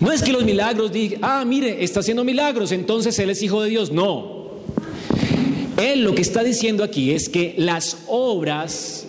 [0.00, 3.62] No es que los milagros digan, ah, mire, está haciendo milagros, entonces Él es hijo
[3.62, 3.92] de Dios.
[3.92, 4.44] No.
[5.76, 9.03] Él lo que está diciendo aquí es que las obras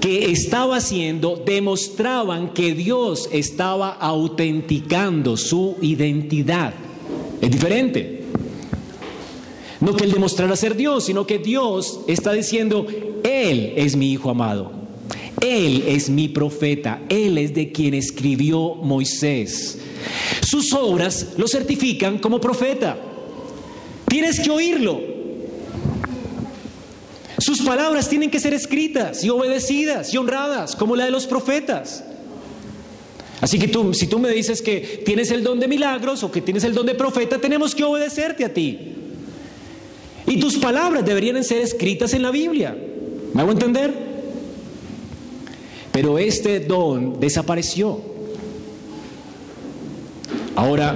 [0.00, 6.74] que estaba haciendo demostraban que Dios estaba autenticando su identidad.
[7.40, 8.24] Es diferente.
[9.80, 12.86] No que Él demostrara ser Dios, sino que Dios está diciendo,
[13.22, 14.72] Él es mi Hijo amado.
[15.40, 17.02] Él es mi profeta.
[17.08, 19.78] Él es de quien escribió Moisés.
[20.42, 22.98] Sus obras lo certifican como profeta.
[24.08, 25.17] Tienes que oírlo.
[27.48, 32.04] Sus palabras tienen que ser escritas y obedecidas y honradas como la de los profetas.
[33.40, 36.42] Así que tú, si tú me dices que tienes el don de milagros o que
[36.42, 38.92] tienes el don de profeta, tenemos que obedecerte a ti.
[40.26, 42.76] Y tus palabras deberían ser escritas en la Biblia.
[43.32, 43.94] ¿Me hago entender?
[45.90, 47.98] Pero este don desapareció.
[50.54, 50.94] Ahora,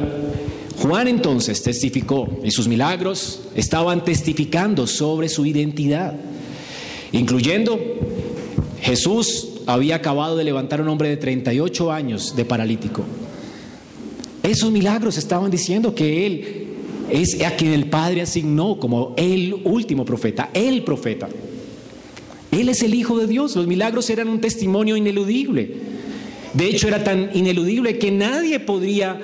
[0.83, 6.15] Juan entonces testificó y sus milagros estaban testificando sobre su identidad,
[7.12, 7.79] incluyendo
[8.81, 13.05] Jesús había acabado de levantar a un hombre de 38 años de paralítico.
[14.42, 16.66] Esos milagros estaban diciendo que él
[17.11, 21.29] es a quien el Padre asignó como el último profeta, el profeta.
[22.51, 23.55] Él es el Hijo de Dios.
[23.55, 25.77] Los milagros eran un testimonio ineludible.
[26.55, 29.20] De hecho, era tan ineludible que nadie podría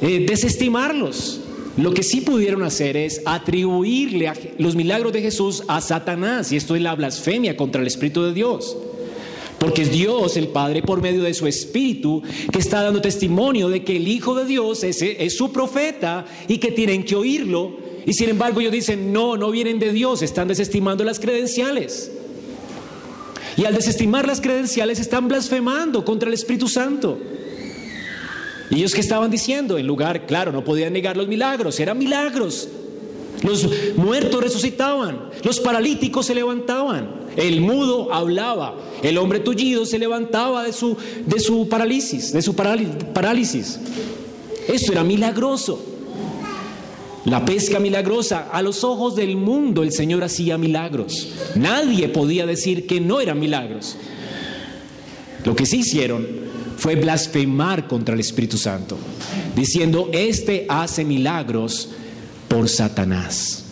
[0.00, 1.40] eh, desestimarlos.
[1.78, 6.74] Lo que sí pudieron hacer es atribuirle los milagros de Jesús a Satanás, y esto
[6.74, 8.76] es la blasfemia contra el Espíritu de Dios.
[9.60, 12.20] Porque es Dios el Padre por medio de su Espíritu
[12.52, 16.58] que está dando testimonio de que el Hijo de Dios es, es su profeta y
[16.58, 17.76] que tienen que oírlo.
[18.04, 22.10] Y sin embargo ellos dicen, no, no vienen de Dios, están desestimando las credenciales.
[23.56, 27.18] Y al desestimar las credenciales están blasfemando contra el Espíritu Santo.
[28.70, 32.68] Y ellos que estaban diciendo, en lugar, claro, no podían negar los milagros, eran milagros.
[33.42, 40.64] Los muertos resucitaban, los paralíticos se levantaban, el mudo hablaba, el hombre tullido se levantaba
[40.64, 43.78] de su, de su parálisis, de su parálisis.
[44.66, 45.84] Esto era milagroso.
[47.24, 51.28] La pesca milagrosa, a los ojos del mundo el Señor hacía milagros.
[51.54, 53.96] Nadie podía decir que no eran milagros.
[55.44, 56.47] Lo que sí hicieron
[56.78, 58.96] fue blasfemar contra el Espíritu Santo,
[59.56, 61.88] diciendo, este hace milagros
[62.46, 63.64] por Satanás.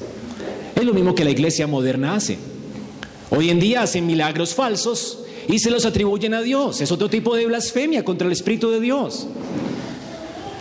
[0.75, 2.37] Es lo mismo que la iglesia moderna hace.
[3.31, 6.81] Hoy en día hacen milagros falsos y se los atribuyen a Dios.
[6.81, 9.29] Es otro tipo de blasfemia contra el Espíritu de Dios.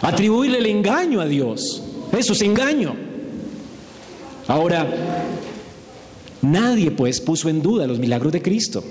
[0.03, 1.81] Atribuirle el engaño a Dios.
[2.15, 2.95] Eso es engaño.
[4.47, 4.87] Ahora,
[6.43, 8.83] nadie pues puso en duda los milagros de Cristo.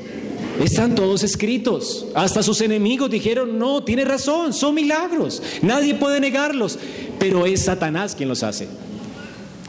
[0.62, 2.06] Están todos escritos.
[2.14, 5.42] Hasta sus enemigos dijeron, no, tiene razón, son milagros.
[5.62, 6.78] Nadie puede negarlos.
[7.18, 8.68] Pero es Satanás quien los hace.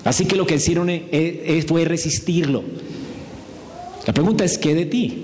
[0.04, 2.64] Así que lo que hicieron e, e, fue resistirlo.
[4.06, 5.22] La pregunta es, ¿qué de ti?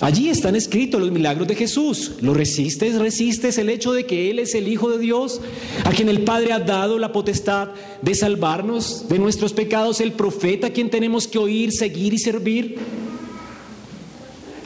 [0.00, 2.12] Allí están escritos los milagros de Jesús.
[2.20, 2.98] ¿Lo resistes?
[2.98, 5.40] ¿Resistes el hecho de que Él es el Hijo de Dios,
[5.84, 7.68] a quien el Padre ha dado la potestad
[8.00, 12.76] de salvarnos de nuestros pecados, el profeta a quien tenemos que oír, seguir y servir?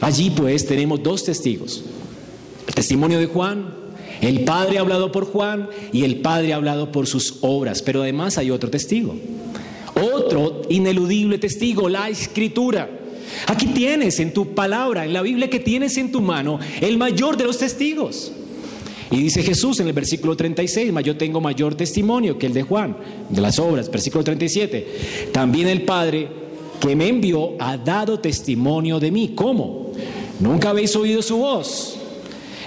[0.01, 1.83] Allí pues tenemos dos testigos.
[2.67, 3.73] El testimonio de Juan,
[4.21, 8.01] el Padre ha hablado por Juan y el Padre ha hablado por sus obras, pero
[8.01, 9.15] además hay otro testigo.
[9.95, 12.89] Otro ineludible testigo, la escritura.
[13.47, 17.37] Aquí tienes en tu palabra, en la Biblia que tienes en tu mano, el mayor
[17.37, 18.31] de los testigos.
[19.11, 22.95] Y dice Jesús en el versículo 36, yo tengo mayor testimonio que el de Juan,
[23.29, 25.29] de las obras, versículo 37.
[25.33, 26.27] También el Padre
[26.79, 29.33] que me envió ha dado testimonio de mí.
[29.35, 29.80] ¿Cómo?
[30.41, 31.97] Nunca habéis oído su voz,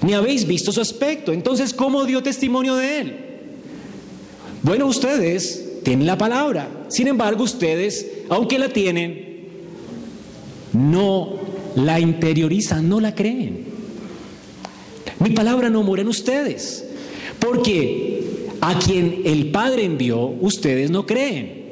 [0.01, 1.33] ni habéis visto su aspecto.
[1.33, 3.17] Entonces, ¿cómo dio testimonio de él?
[4.63, 6.69] Bueno, ustedes tienen la palabra.
[6.89, 9.49] Sin embargo, ustedes, aunque la tienen,
[10.73, 11.35] no
[11.75, 13.65] la interiorizan, no la creen.
[15.19, 16.85] Mi palabra no mora en ustedes,
[17.41, 21.64] porque a quien el Padre envió, ustedes no creen.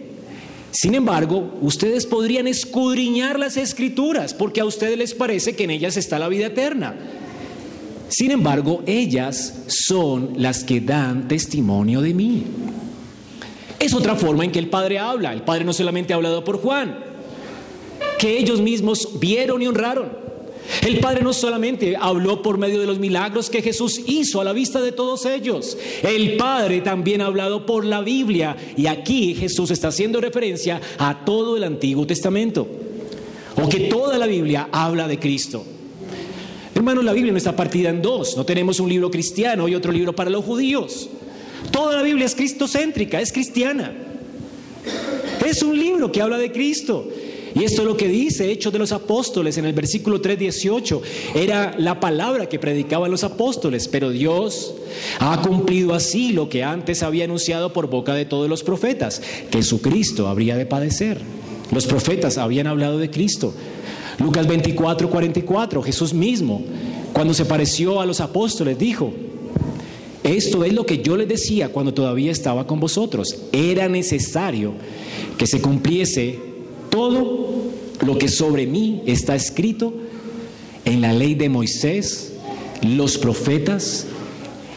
[0.73, 5.99] Sin embargo, ustedes podrían escudriñar las escrituras, porque a ustedes les parece que en ellas
[5.99, 6.95] está la vida eterna.
[8.09, 12.45] Sin embargo, ellas son las que dan testimonio de mí.
[13.79, 15.33] Es otra forma en que el Padre habla.
[15.33, 16.99] El Padre no solamente ha hablado por Juan,
[18.19, 20.22] que ellos mismos vieron y honraron.
[20.83, 24.53] El Padre no solamente habló por medio de los milagros que Jesús hizo a la
[24.53, 29.71] vista de todos ellos, el Padre también ha hablado por la Biblia y aquí Jesús
[29.71, 32.67] está haciendo referencia a todo el Antiguo Testamento,
[33.57, 35.65] o que toda la Biblia habla de Cristo.
[36.75, 38.37] Hermanos, la Biblia no está partida en dos.
[38.37, 41.09] No tenemos un libro cristiano y otro libro para los judíos.
[41.71, 43.93] Toda la Biblia es cristocéntrica, es cristiana.
[45.45, 47.09] Es un libro que habla de Cristo.
[47.55, 51.03] Y esto es lo que dice Hechos de los Apóstoles en el versículo 3:18.
[51.35, 54.75] Era la palabra que predicaban los apóstoles, pero Dios
[55.19, 59.59] ha cumplido así lo que antes había anunciado por boca de todos los profetas, que
[59.59, 61.21] Jesucristo habría de padecer.
[61.71, 63.55] Los profetas habían hablado de Cristo.
[64.19, 66.63] Lucas 24, 44, Jesús mismo,
[67.13, 69.13] cuando se pareció a los apóstoles, dijo,
[70.23, 73.37] esto es lo que yo les decía cuando todavía estaba con vosotros.
[73.53, 74.73] Era necesario
[75.37, 76.52] que se cumpliese
[76.93, 77.49] todo
[78.05, 79.95] lo que sobre mí está escrito
[80.85, 82.35] en la ley de Moisés,
[82.83, 84.07] los profetas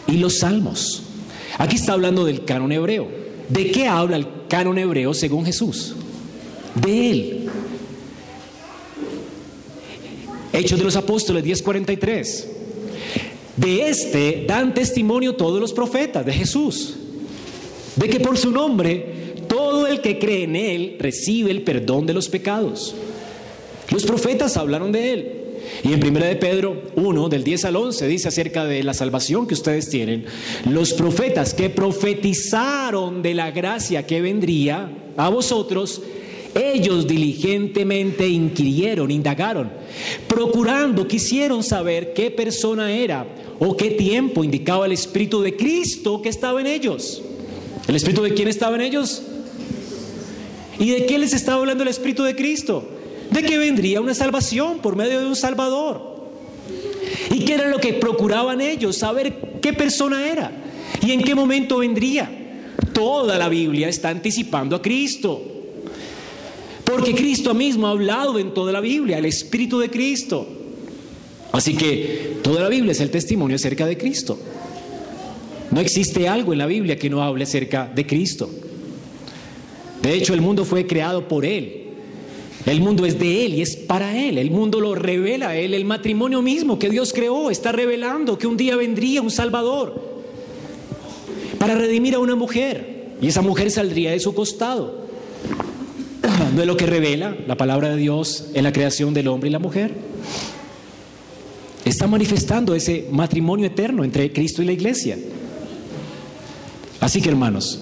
[0.08, 1.04] y los salmos.
[1.58, 3.10] Aquí está hablando del canon hebreo.
[3.50, 5.94] ¿De qué habla el canon hebreo según Jesús?
[6.74, 7.50] De él.
[10.54, 12.48] Hechos de los Apóstoles 10:43.
[13.58, 16.96] De este dan testimonio todos los profetas de Jesús,
[17.98, 19.25] de que por su nombre
[19.76, 22.96] todo el que cree en él recibe el perdón de los pecados.
[23.92, 25.32] Los profetas hablaron de él.
[25.84, 29.46] Y en 1 de Pedro 1, del 10 al 11, dice acerca de la salvación
[29.48, 30.28] que ustedes tienen,
[30.70, 36.02] los profetas que profetizaron de la gracia que vendría a vosotros,
[36.54, 39.70] ellos diligentemente inquirieron, indagaron,
[40.30, 43.28] procurando, quisieron saber qué persona era
[43.60, 47.22] o qué tiempo indicaba el Espíritu de Cristo que estaba en ellos.
[47.90, 49.22] ¿El Espíritu de quién estaba en ellos?
[50.80, 52.88] ¿Y de qué les estaba hablando el Espíritu de Cristo?
[53.32, 56.16] De que vendría una salvación por medio de un Salvador.
[57.32, 58.98] ¿Y qué era lo que procuraban ellos?
[58.98, 60.52] Saber qué persona era
[61.02, 62.30] y en qué momento vendría.
[62.94, 65.42] Toda la Biblia está anticipando a Cristo.
[66.84, 70.48] Porque Cristo mismo ha hablado en toda la Biblia, el Espíritu de Cristo.
[71.52, 74.38] Así que toda la Biblia es el testimonio acerca de Cristo.
[75.72, 78.50] No existe algo en la Biblia que no hable acerca de Cristo.
[80.02, 81.86] De hecho, el mundo fue creado por Él.
[82.66, 84.38] El mundo es de Él y es para Él.
[84.38, 85.74] El mundo lo revela a Él.
[85.74, 90.02] El matrimonio mismo que Dios creó está revelando que un día vendría un Salvador
[91.60, 95.06] para redimir a una mujer y esa mujer saldría de su costado.
[96.56, 99.52] ¿No es lo que revela la palabra de Dios en la creación del hombre y
[99.52, 99.94] la mujer?
[101.84, 105.18] Está manifestando ese matrimonio eterno entre Cristo y la iglesia.
[107.00, 107.82] Así que hermanos,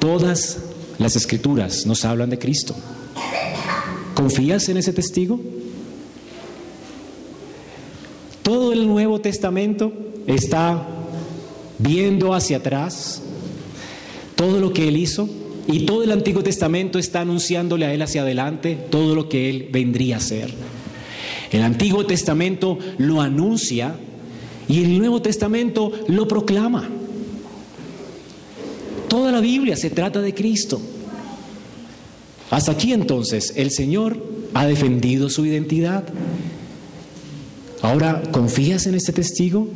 [0.00, 0.63] todas
[0.98, 2.74] las escrituras nos hablan de Cristo.
[4.14, 5.40] ¿Confías en ese testigo?
[8.42, 9.92] Todo el Nuevo Testamento
[10.26, 10.86] está
[11.78, 13.22] viendo hacia atrás
[14.36, 15.28] todo lo que Él hizo
[15.66, 19.68] y todo el Antiguo Testamento está anunciándole a Él hacia adelante todo lo que Él
[19.72, 20.50] vendría a ser.
[21.50, 23.94] El Antiguo Testamento lo anuncia
[24.68, 26.88] y el Nuevo Testamento lo proclama.
[29.34, 30.80] La Biblia se trata de Cristo.
[32.50, 34.16] Hasta aquí entonces el Señor
[34.54, 36.04] ha defendido su identidad.
[37.82, 39.66] Ahora, ¿confías en este testigo?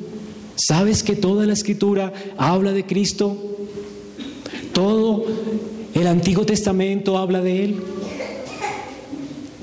[0.55, 3.37] ¿Sabes que toda la escritura habla de Cristo?
[4.73, 5.25] Todo
[5.93, 7.83] el Antiguo Testamento habla de Él.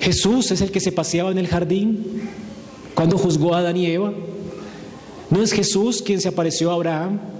[0.01, 2.21] Jesús es el que se paseaba en el jardín
[2.95, 4.11] cuando juzgó a Adán y Eva.
[5.29, 7.34] ¿No es Jesús quien se apareció a Abraham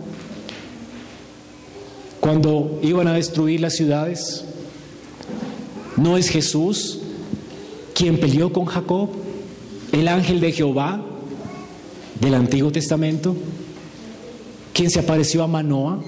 [2.26, 4.44] cuando iban a destruir las ciudades?
[5.96, 6.98] ¿No es Jesús
[7.94, 9.10] quien peleó con Jacob,
[9.92, 11.06] el ángel de Jehová
[12.20, 13.36] del Antiguo Testamento?
[14.74, 16.02] ¿Quien se apareció a Manoa?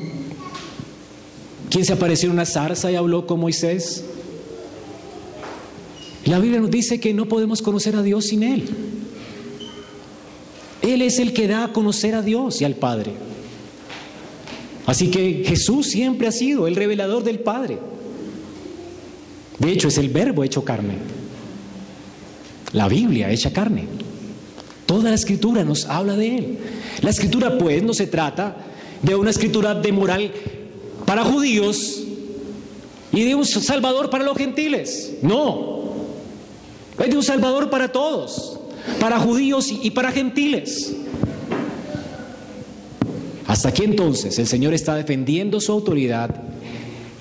[1.70, 4.04] ¿Quién se apareció en una zarza y habló con Moisés?
[6.26, 8.68] La Biblia nos dice que no podemos conocer a Dios sin Él.
[10.82, 13.27] Él es el que da a conocer a Dios y al Padre.
[14.88, 17.78] Así que Jesús siempre ha sido el revelador del Padre.
[19.60, 20.96] De hecho, es el verbo hecho carne.
[22.72, 23.86] La Biblia hecha carne.
[24.86, 26.58] Toda la escritura nos habla de Él.
[27.02, 28.56] La escritura, pues, no se trata
[29.02, 30.32] de una escritura de moral
[31.06, 32.04] para judíos
[33.12, 35.16] y de un salvador para los gentiles.
[35.22, 35.92] No.
[36.98, 38.58] Es de un salvador para todos,
[39.02, 40.96] para judíos y para gentiles.
[43.48, 46.44] Hasta aquí entonces el Señor está defendiendo su autoridad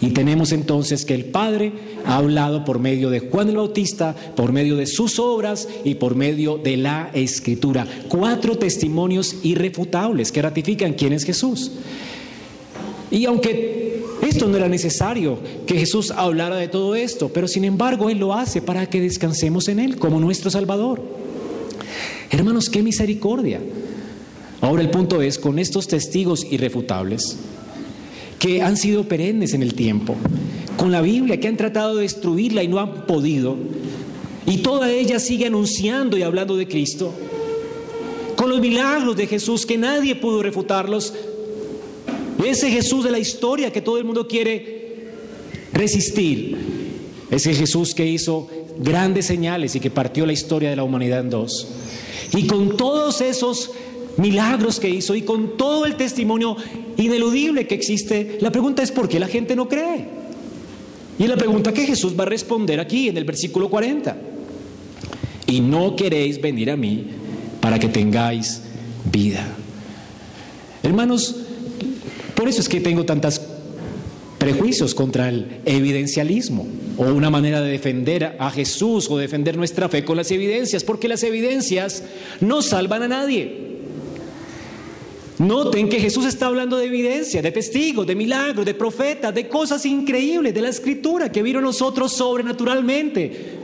[0.00, 1.72] y tenemos entonces que el Padre
[2.04, 6.14] ha hablado por medio de Juan el Bautista, por medio de sus obras y por
[6.14, 7.86] medio de la Escritura.
[8.08, 11.72] Cuatro testimonios irrefutables que ratifican quién es Jesús.
[13.10, 18.10] Y aunque esto no era necesario que Jesús hablara de todo esto, pero sin embargo
[18.10, 21.00] Él lo hace para que descansemos en Él como nuestro Salvador.
[22.30, 23.60] Hermanos, qué misericordia.
[24.60, 27.36] Ahora el punto es, con estos testigos irrefutables,
[28.38, 30.14] que han sido perennes en el tiempo,
[30.76, 33.56] con la Biblia que han tratado de destruirla y no han podido,
[34.46, 37.12] y toda ella sigue anunciando y hablando de Cristo,
[38.36, 41.14] con los milagros de Jesús que nadie pudo refutarlos,
[42.44, 45.10] ese Jesús de la historia que todo el mundo quiere
[45.72, 46.56] resistir,
[47.30, 48.48] ese Jesús que hizo
[48.78, 51.68] grandes señales y que partió la historia de la humanidad en dos,
[52.34, 53.72] y con todos esos
[54.16, 56.56] milagros que hizo y con todo el testimonio
[56.96, 60.06] ineludible que existe, la pregunta es ¿por qué la gente no cree?
[61.18, 64.16] Y es la pregunta que Jesús va a responder aquí en el versículo 40.
[65.46, 67.06] Y no queréis venir a mí
[67.60, 68.62] para que tengáis
[69.10, 69.46] vida.
[70.82, 71.36] Hermanos,
[72.34, 73.40] por eso es que tengo tantos
[74.38, 76.66] prejuicios contra el evidencialismo
[76.98, 81.08] o una manera de defender a Jesús o defender nuestra fe con las evidencias, porque
[81.08, 82.02] las evidencias
[82.40, 83.65] no salvan a nadie.
[85.38, 89.84] Noten que Jesús está hablando de evidencia, de testigos, de milagros, de profetas, de cosas
[89.84, 93.56] increíbles de la escritura que vieron nosotros sobrenaturalmente.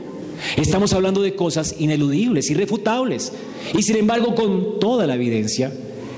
[0.57, 3.33] Estamos hablando de cosas ineludibles, irrefutables.
[3.77, 5.73] Y sin embargo, con toda la evidencia,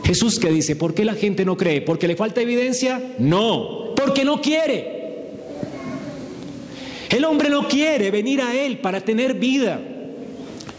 [0.04, 1.82] Jesús que dice, ¿por qué la gente no cree?
[1.82, 3.14] ¿Porque le falta evidencia?
[3.18, 4.94] No, porque no quiere.
[7.10, 9.80] El hombre no quiere venir a Él para tener vida.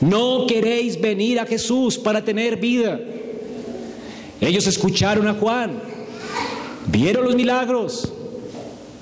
[0.01, 2.99] No queréis venir a Jesús para tener vida.
[4.41, 5.79] Ellos escucharon a Juan,
[6.87, 8.11] vieron los milagros,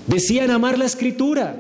[0.07, 1.55] decían amar la escritura,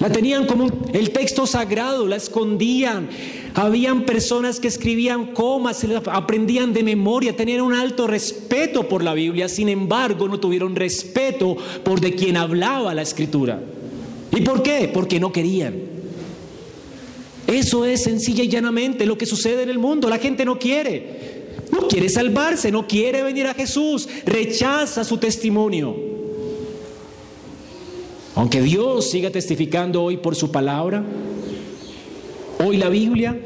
[0.00, 3.08] la tenían como el texto sagrado, la escondían.
[3.54, 9.14] Habían personas que escribían comas, se aprendían de memoria, tenían un alto respeto por la
[9.14, 13.62] Biblia, sin embargo no tuvieron respeto por de quien hablaba la escritura.
[14.32, 14.90] ¿Y por qué?
[14.92, 15.74] Porque no querían.
[17.46, 20.08] Eso es sencilla y llanamente lo que sucede en el mundo.
[20.08, 21.33] La gente no quiere.
[21.74, 25.96] No quiere salvarse, no quiere venir a Jesús, rechaza su testimonio.
[28.36, 31.04] Aunque Dios siga testificando hoy por su palabra,
[32.64, 33.36] hoy la Biblia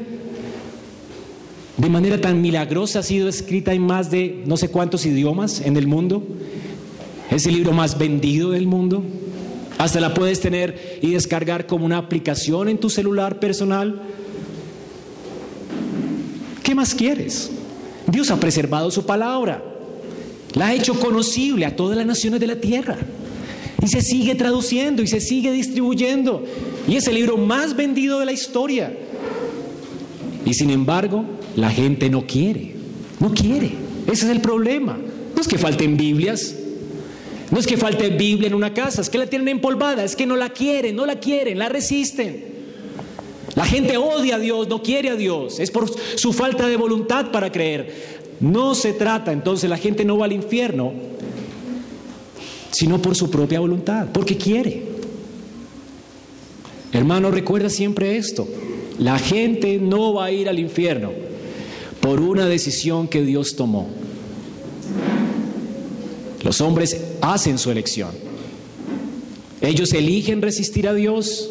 [1.77, 5.75] de manera tan milagrosa ha sido escrita en más de no sé cuántos idiomas en
[5.75, 6.21] el mundo.
[7.31, 9.03] Es el libro más vendido del mundo.
[9.79, 14.03] Hasta la puedes tener y descargar como una aplicación en tu celular personal.
[16.61, 17.53] ¿Qué más quieres?
[18.11, 19.63] Dios ha preservado su palabra.
[20.55, 22.97] La ha hecho conocible a todas las naciones de la tierra.
[23.81, 26.43] Y se sigue traduciendo y se sigue distribuyendo.
[26.87, 28.91] Y es el libro más vendido de la historia.
[30.45, 31.23] Y sin embargo,
[31.55, 32.75] la gente no quiere.
[33.19, 33.71] No quiere.
[34.07, 34.97] Ese es el problema.
[35.35, 36.55] No es que falten Biblias.
[37.51, 39.01] No es que falte Biblia en una casa.
[39.01, 40.03] Es que la tienen empolvada.
[40.03, 42.58] Es que no la quieren, no la quieren, la resisten.
[43.59, 45.59] La gente odia a Dios, no quiere a Dios.
[45.59, 48.29] Es por su falta de voluntad para creer.
[48.39, 50.93] No se trata, entonces la gente no va al infierno,
[52.71, 54.83] sino por su propia voluntad, porque quiere.
[56.93, 58.47] Hermano, recuerda siempre esto.
[58.97, 61.11] La gente no va a ir al infierno
[61.99, 63.89] por una decisión que Dios tomó.
[66.45, 68.11] Los hombres hacen su elección.
[69.59, 71.49] Ellos eligen resistir a Dios,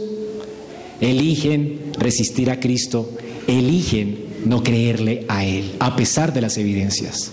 [1.01, 3.11] eligen resistir a Cristo,
[3.47, 7.33] eligen no creerle a Él, a pesar de las evidencias.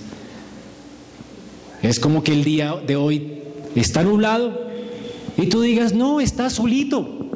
[1.82, 3.40] Es como que el día de hoy
[3.76, 4.66] está nublado
[5.38, 7.30] y tú digas, no, está solito.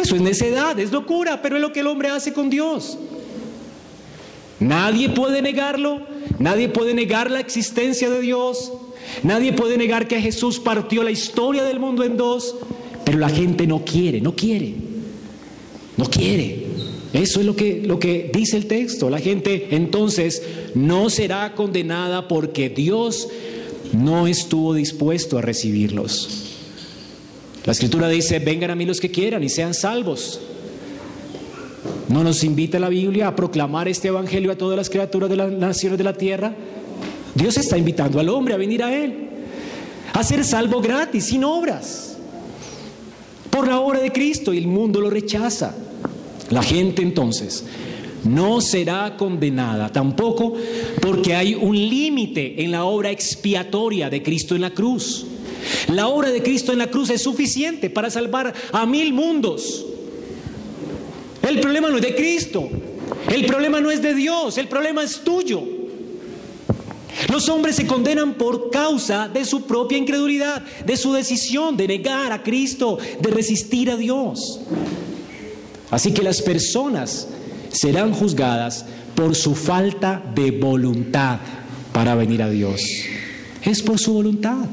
[0.00, 2.98] Eso es necedad, es locura, pero es lo que el hombre hace con Dios.
[4.60, 6.02] Nadie puede negarlo,
[6.38, 8.72] nadie puede negar la existencia de Dios,
[9.22, 12.56] nadie puede negar que Jesús partió la historia del mundo en dos,
[13.04, 14.74] pero la gente no quiere, no quiere,
[15.98, 16.68] no quiere.
[17.12, 19.10] Eso es lo que, lo que dice el texto.
[19.10, 20.42] La gente entonces
[20.74, 23.28] no será condenada porque Dios
[23.92, 26.44] no estuvo dispuesto a recibirlos.
[27.64, 30.40] La escritura dice, vengan a mí los que quieran y sean salvos.
[32.08, 35.52] ¿No nos invita la Biblia a proclamar este Evangelio a todas las criaturas de las
[35.52, 36.54] naciones de la tierra?
[37.34, 39.28] Dios está invitando al hombre a venir a Él,
[40.12, 42.16] a ser salvo gratis, sin obras,
[43.50, 45.74] por la obra de Cristo y el mundo lo rechaza.
[46.50, 47.64] La gente entonces
[48.24, 50.54] no será condenada tampoco
[51.00, 55.26] porque hay un límite en la obra expiatoria de Cristo en la cruz.
[55.92, 59.84] La obra de Cristo en la cruz es suficiente para salvar a mil mundos.
[61.42, 62.68] El problema no es de Cristo,
[63.30, 65.62] el problema no es de Dios, el problema es tuyo.
[67.30, 72.32] Los hombres se condenan por causa de su propia incredulidad, de su decisión de negar
[72.32, 74.60] a Cristo, de resistir a Dios.
[75.90, 77.28] Así que las personas
[77.70, 78.84] serán juzgadas
[79.14, 81.38] por su falta de voluntad
[81.92, 82.82] para venir a Dios.
[83.62, 84.66] Es por su voluntad.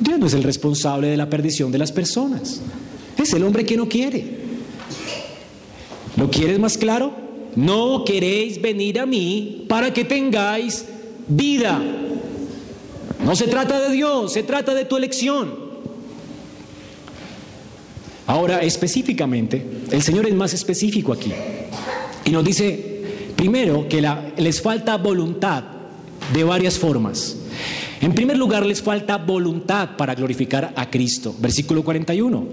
[0.00, 2.60] Dios no es el responsable de la perdición de las personas.
[3.18, 4.40] Es el hombre que no quiere.
[6.16, 7.12] ¿Lo quieres más claro?
[7.54, 10.86] No queréis venir a mí para que tengáis
[11.28, 11.80] vida.
[13.24, 15.59] No se trata de Dios, se trata de tu elección.
[18.30, 19.60] Ahora, específicamente,
[19.90, 21.32] el Señor es más específico aquí.
[22.24, 23.02] Y nos dice,
[23.34, 25.64] primero, que les falta voluntad
[26.32, 27.36] de varias formas.
[28.00, 31.34] En primer lugar, les falta voluntad para glorificar a Cristo.
[31.40, 32.46] Versículo 41.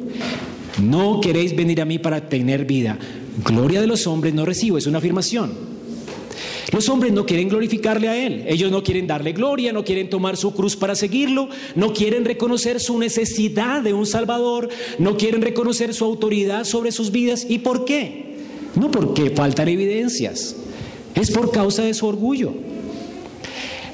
[0.81, 2.97] No queréis venir a mí para tener vida.
[3.45, 5.76] Gloria de los hombres no recibo, es una afirmación.
[6.71, 10.35] Los hombres no quieren glorificarle a Él, ellos no quieren darle gloria, no quieren tomar
[10.35, 14.67] su cruz para seguirlo, no quieren reconocer su necesidad de un Salvador,
[14.99, 17.45] no quieren reconocer su autoridad sobre sus vidas.
[17.47, 18.35] ¿Y por qué?
[18.75, 20.57] No porque faltan evidencias,
[21.15, 22.53] es por causa de su orgullo.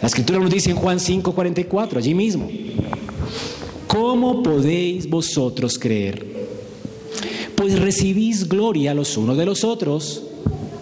[0.02, 2.50] La escritura nos dice en Juan 5:44, allí mismo,
[3.86, 6.26] ¿cómo podéis vosotros creer?
[7.56, 10.24] Pues recibís gloria los unos de los otros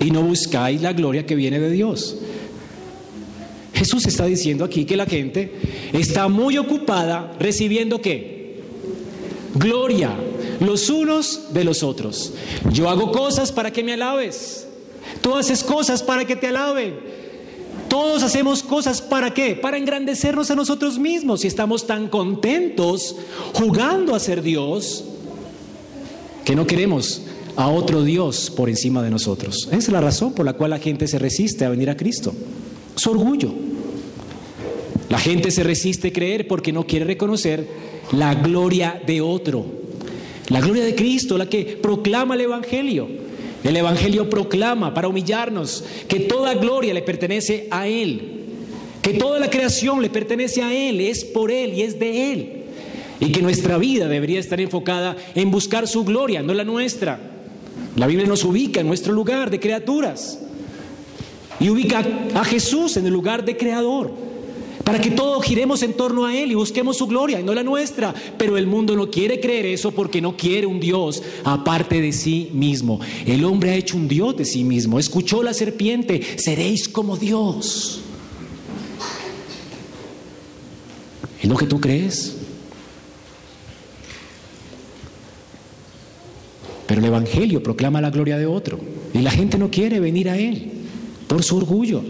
[0.01, 2.17] y no buscáis la gloria que viene de Dios.
[3.73, 5.53] Jesús está diciendo aquí que la gente
[5.93, 8.61] está muy ocupada recibiendo qué?
[9.55, 10.15] Gloria
[10.59, 12.33] los unos de los otros.
[12.71, 14.67] Yo hago cosas para que me alabes.
[15.21, 16.99] Tú haces cosas para que te alaben.
[17.89, 19.55] Todos hacemos cosas para qué?
[19.55, 23.15] Para engrandecernos a nosotros mismos y estamos tan contentos
[23.53, 25.03] jugando a ser Dios
[26.45, 27.23] que no queremos
[27.55, 29.67] a otro Dios por encima de nosotros.
[29.67, 32.33] Esa es la razón por la cual la gente se resiste a venir a Cristo.
[32.95, 33.53] Su orgullo.
[35.09, 37.67] La gente se resiste a creer porque no quiere reconocer
[38.13, 39.65] la gloria de otro.
[40.47, 43.07] La gloria de Cristo, la que proclama el Evangelio.
[43.63, 48.39] El Evangelio proclama para humillarnos que toda gloria le pertenece a Él.
[49.01, 52.57] Que toda la creación le pertenece a Él, es por Él y es de Él.
[53.19, 57.30] y que nuestra vida debería estar enfocada en buscar su gloria, no la nuestra.
[57.95, 60.39] La Biblia nos ubica en nuestro lugar de criaturas
[61.59, 64.11] y ubica a Jesús en el lugar de creador,
[64.83, 67.63] para que todos giremos en torno a Él y busquemos su gloria y no la
[67.63, 68.13] nuestra.
[68.37, 72.49] Pero el mundo no quiere creer eso porque no quiere un Dios aparte de sí
[72.53, 72.99] mismo.
[73.25, 74.97] El hombre ha hecho un Dios de sí mismo.
[74.97, 78.01] Escuchó la serpiente, seréis como Dios.
[81.41, 82.40] ¿Es lo que tú crees?
[86.87, 88.79] Pero el Evangelio proclama la gloria de otro
[89.13, 90.71] y la gente no quiere venir a Él
[91.27, 92.01] por su orgullo.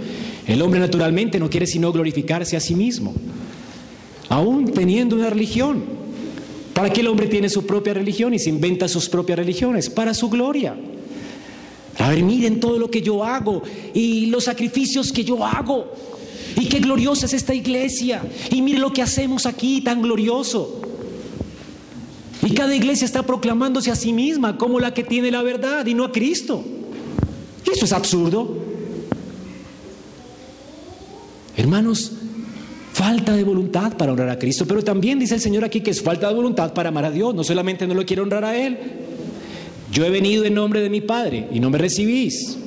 [0.48, 3.14] El hombre naturalmente no quiere sino glorificarse a sí mismo,
[4.30, 5.84] aún teniendo una religión.
[6.74, 9.90] ¿Para qué el hombre tiene su propia religión y se inventa sus propias religiones?
[9.90, 10.76] Para su gloria.
[11.98, 13.62] A ver, miren todo lo que yo hago
[13.94, 15.94] y los sacrificios que yo hago.
[16.56, 18.24] Y qué gloriosa es esta iglesia.
[18.50, 20.81] Y miren lo que hacemos aquí, tan glorioso.
[22.44, 25.94] Y cada iglesia está proclamándose a sí misma como la que tiene la verdad y
[25.94, 26.64] no a Cristo.
[27.66, 28.58] Y eso es absurdo.
[31.56, 32.14] Hermanos,
[32.94, 36.02] falta de voluntad para honrar a Cristo, pero también dice el Señor aquí que es
[36.02, 38.78] falta de voluntad para amar a Dios, no solamente no lo quiere honrar a Él.
[39.92, 42.58] Yo he venido en nombre de mi Padre y no me recibís.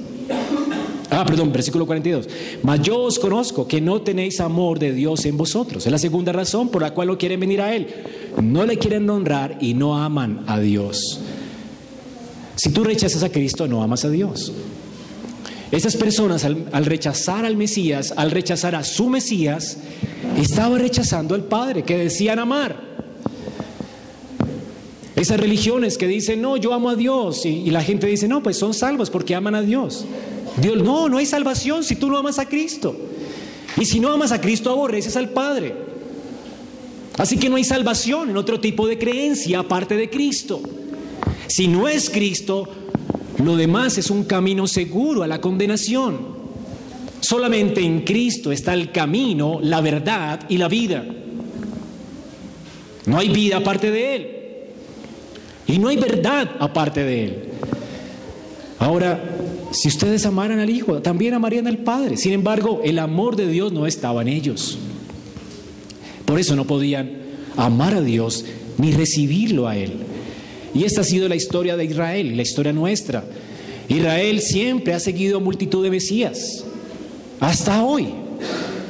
[1.25, 2.29] Ah, perdón, versículo 42.
[2.63, 5.87] Mas yo os conozco que no tenéis amor de Dios en vosotros.
[5.87, 7.87] Es la segunda razón por la cual no quieren venir a Él.
[8.43, 11.21] No le quieren honrar y no aman a Dios.
[12.57, 14.53] Si tú rechazas a Cristo, no amas a Dios.
[15.73, 19.79] Esas personas al, rechazar al Mesías, al rechazar a su Mesías,
[20.37, 22.77] estaban rechazando al Padre que decían amar.
[25.17, 28.43] Esas religiones que dicen, no, yo amo a Dios, y, y la gente dice, no,
[28.43, 30.05] pues son salvos porque aman a Dios.
[30.57, 32.97] Dios, no, no hay salvación si tú no amas a Cristo.
[33.77, 35.75] Y si no amas a Cristo, aborreces al Padre.
[37.19, 40.61] Así que no hay salvación en otro tipo de creencia aparte de Cristo.
[41.47, 42.69] Si no es Cristo,
[43.43, 46.35] lo demás es un camino seguro a la condenación.
[47.21, 51.05] Solamente en Cristo está el camino, la verdad y la vida.
[53.07, 54.31] No hay vida aparte de Él.
[55.67, 57.45] Y no hay verdad aparte de Él.
[58.79, 59.34] Ahora,
[59.75, 62.17] si ustedes amaran al Hijo, también amarían al Padre.
[62.17, 64.79] Sin embargo, el amor de Dios no estaba en ellos.
[66.25, 67.11] Por eso no podían
[67.57, 68.45] amar a Dios
[68.79, 69.93] ni recibirlo a Él.
[70.75, 73.25] Y esta ha sido la historia de Israel la historia nuestra.
[73.89, 76.65] Israel siempre ha seguido multitud de Mesías,
[77.41, 78.09] hasta hoy.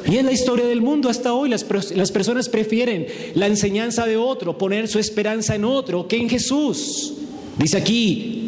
[0.07, 1.49] Y es la historia del mundo hasta hoy.
[1.49, 6.29] Las, las, personas prefieren la enseñanza de otro, poner su esperanza en otro que en
[6.29, 7.15] Jesús.
[7.59, 8.44] Dice aquí,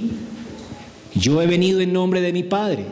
[1.18, 2.84] yo he venido en nombre de mi Padre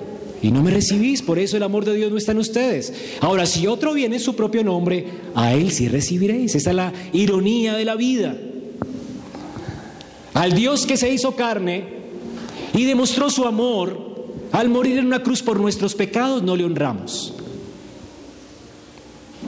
[0.42, 2.92] y no me recibís, por eso el amor de Dios no está en ustedes.
[3.20, 6.54] Ahora, si otro viene en su propio nombre, a él sí recibiréis.
[6.54, 8.36] Esa es la ironía de la vida.
[10.34, 11.84] Al Dios que se hizo carne
[12.74, 14.04] y demostró su amor
[14.52, 17.34] al morir en una cruz por nuestros pecados, no le honramos.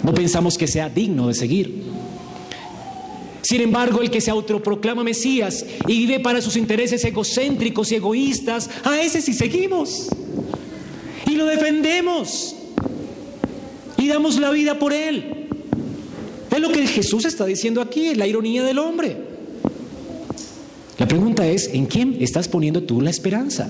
[0.03, 1.85] No pensamos que sea digno de seguir.
[3.47, 8.69] Sin embargo, el que se autoproclama Mesías y vive para sus intereses egocéntricos y egoístas,
[8.83, 10.09] a ese sí seguimos.
[11.31, 12.57] Y lo defendemos.
[13.97, 15.47] Y damos la vida por él.
[16.51, 19.17] Es lo que Jesús está diciendo aquí, la ironía del hombre.
[20.99, 23.69] La pregunta es, ¿en quién estás poniendo tú la esperanza?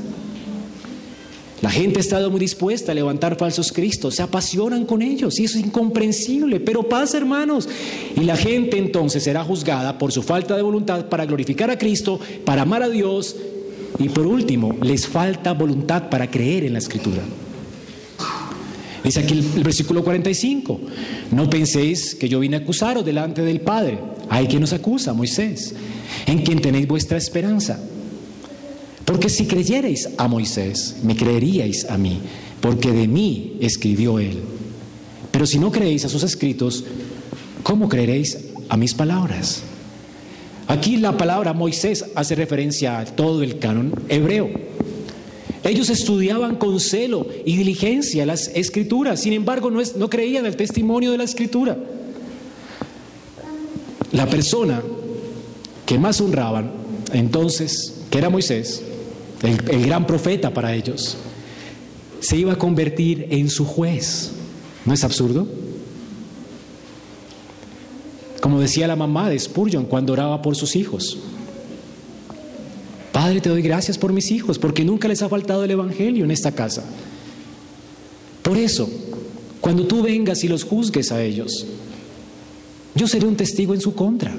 [1.67, 5.47] La gente ha estado muy dispuesta a levantar falsos cristos, se apasionan con ellos y
[5.47, 7.69] eso es incomprensible, pero pasa hermanos.
[8.15, 12.21] Y la gente entonces será juzgada por su falta de voluntad para glorificar a Cristo,
[12.45, 13.35] para amar a Dios
[13.99, 17.23] y por último, les falta voluntad para creer en la escritura.
[19.03, 20.81] Dice aquí el, versículo 45,
[21.33, 23.99] no penséis que yo vine a acusaros delante del Padre.
[24.31, 25.75] Hay quien nos acusa, Moisés,
[26.27, 27.81] en quien tenéis vuestra esperanza.
[29.07, 32.21] Porque si creyerais a Moisés, me creeríais a mí,
[32.61, 34.41] porque de mí escribió él.
[35.31, 36.85] Pero si no creéis a sus escritos,
[37.63, 38.37] ¿cómo creeréis
[38.69, 39.63] a mis palabras?
[40.67, 44.51] Aquí la palabra Moisés hace referencia a todo el canon hebreo.
[45.63, 50.57] Ellos estudiaban con celo y diligencia las escrituras, sin embargo no, es, no creían el
[50.57, 51.79] testimonio de la escritura.
[54.11, 54.83] La persona
[55.85, 56.73] que más honraban
[57.13, 58.83] entonces, que era Moisés,
[59.43, 61.17] el, gran profeta para ellos,
[62.21, 64.33] se iba a convertir en su juez.
[64.85, 65.47] ¿No es absurdo?
[68.41, 71.19] Como decía la mamá de Spurgeon cuando oraba por sus hijos.
[73.13, 76.31] Padre, te doy gracias por mis hijos, porque nunca les ha faltado el Evangelio en
[76.31, 76.85] esta casa.
[78.43, 78.89] Por eso,
[79.61, 81.67] cuando tú vengas y los juzgues a ellos,
[82.95, 84.33] yo seré un testigo en su contra.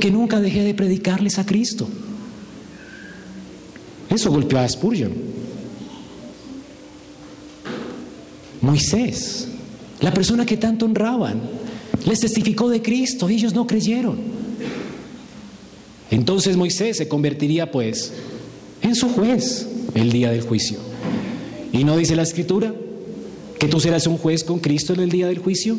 [0.00, 1.86] Porque nunca dejé de predicarles a Cristo.
[4.08, 5.12] Eso golpeó a Spurgeon.
[8.62, 9.48] Moisés,
[10.00, 11.42] la persona que tanto honraban,
[12.06, 14.16] les testificó de Cristo ellos no creyeron.
[16.10, 18.14] Entonces Moisés se convertiría pues
[18.80, 20.78] en su juez el día del juicio.
[21.72, 22.74] ¿Y no dice la escritura
[23.58, 25.76] que tú serás un juez con Cristo en el día del juicio?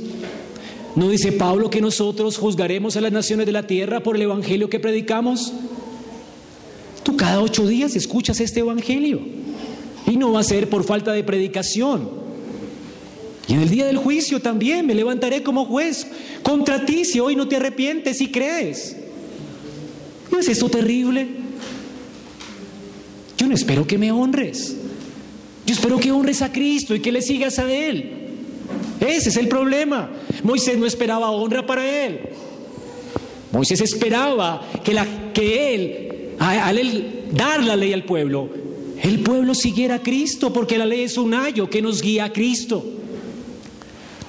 [0.96, 4.70] ¿No dice Pablo que nosotros juzgaremos a las naciones de la tierra por el evangelio
[4.70, 5.54] que predicamos?
[7.04, 9.22] Tú cada ocho días escuchas este evangelio
[10.06, 12.10] y no va a ser por falta de predicación.
[13.48, 16.08] Y en el día del juicio también me levantaré como juez
[16.44, 18.98] contra ti si hoy no te arrepientes y crees.
[20.30, 21.28] ¿No es esto terrible?
[23.38, 24.76] Yo no espero que me honres.
[25.66, 28.21] Yo espero que honres a Cristo y que le sigas a Él.
[29.02, 30.12] Ese es el problema.
[30.44, 32.20] Moisés no esperaba honra para Él.
[33.52, 38.50] Moisés esperaba que, Él, al dar la ley al pueblo,
[39.02, 42.34] el pueblo siguiera a Cristo, porque la ley es un ayo que nos guía a
[42.34, 42.86] Cristo.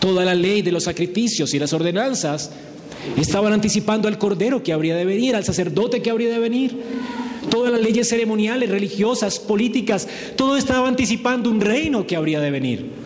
[0.00, 2.50] Toda la ley de los sacrificios y las ordenanzas
[3.16, 6.76] estaban anticipando al cordero que habría de venir, al sacerdote que habría de venir.
[7.50, 13.01] Todas las leyes ceremoniales, religiosas, políticas, todo estaba anticipando un reino que habría de venir.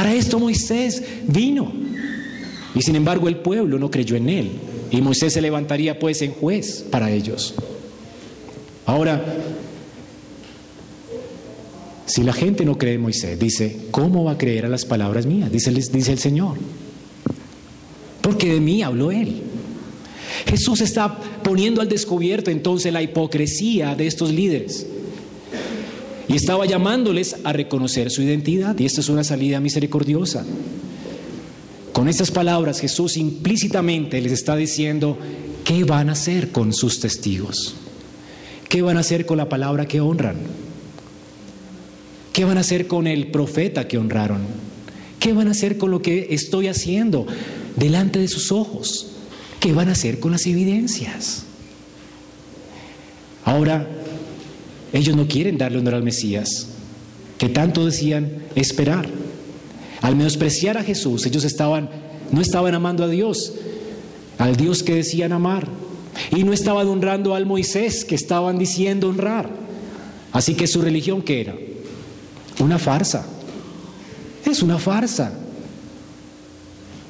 [0.00, 1.70] Para esto Moisés vino.
[2.74, 4.50] Y sin embargo el pueblo no creyó en él.
[4.90, 7.54] Y Moisés se levantaría pues en juez para ellos.
[8.86, 9.22] Ahora,
[12.06, 15.26] si la gente no cree en Moisés, dice, ¿cómo va a creer a las palabras
[15.26, 15.52] mías?
[15.52, 16.56] Dice, dice el Señor
[18.22, 19.42] porque de mí habló Él.
[20.46, 24.86] Jesús está poniendo al descubierto entonces la hipocresía de estos líderes.
[26.30, 28.78] Y estaba llamándoles a reconocer su identidad.
[28.78, 30.46] Y esta es una salida misericordiosa.
[31.92, 35.18] Con estas palabras Jesús implícitamente les está diciendo
[35.64, 37.74] qué van a hacer con sus testigos.
[38.68, 40.36] ¿Qué van a hacer con la palabra que honran?
[42.32, 44.42] ¿Qué van a hacer con el profeta que honraron?
[45.18, 47.26] ¿Qué van a hacer con lo que estoy haciendo?
[47.76, 49.06] delante de sus ojos.
[49.58, 51.44] ¿Qué van a hacer con las evidencias?
[53.44, 53.88] Ahora,
[54.92, 56.68] ellos no quieren darle honor al Mesías,
[57.38, 59.08] que tanto decían esperar.
[60.00, 61.90] Al menospreciar a Jesús, ellos estaban,
[62.32, 63.52] no estaban amando a Dios,
[64.38, 65.68] al Dios que decían amar,
[66.34, 69.50] y no estaban honrando al Moisés que estaban diciendo honrar.
[70.32, 71.54] Así que su religión, ¿qué era?
[72.60, 73.26] Una farsa.
[74.44, 75.32] Es una farsa.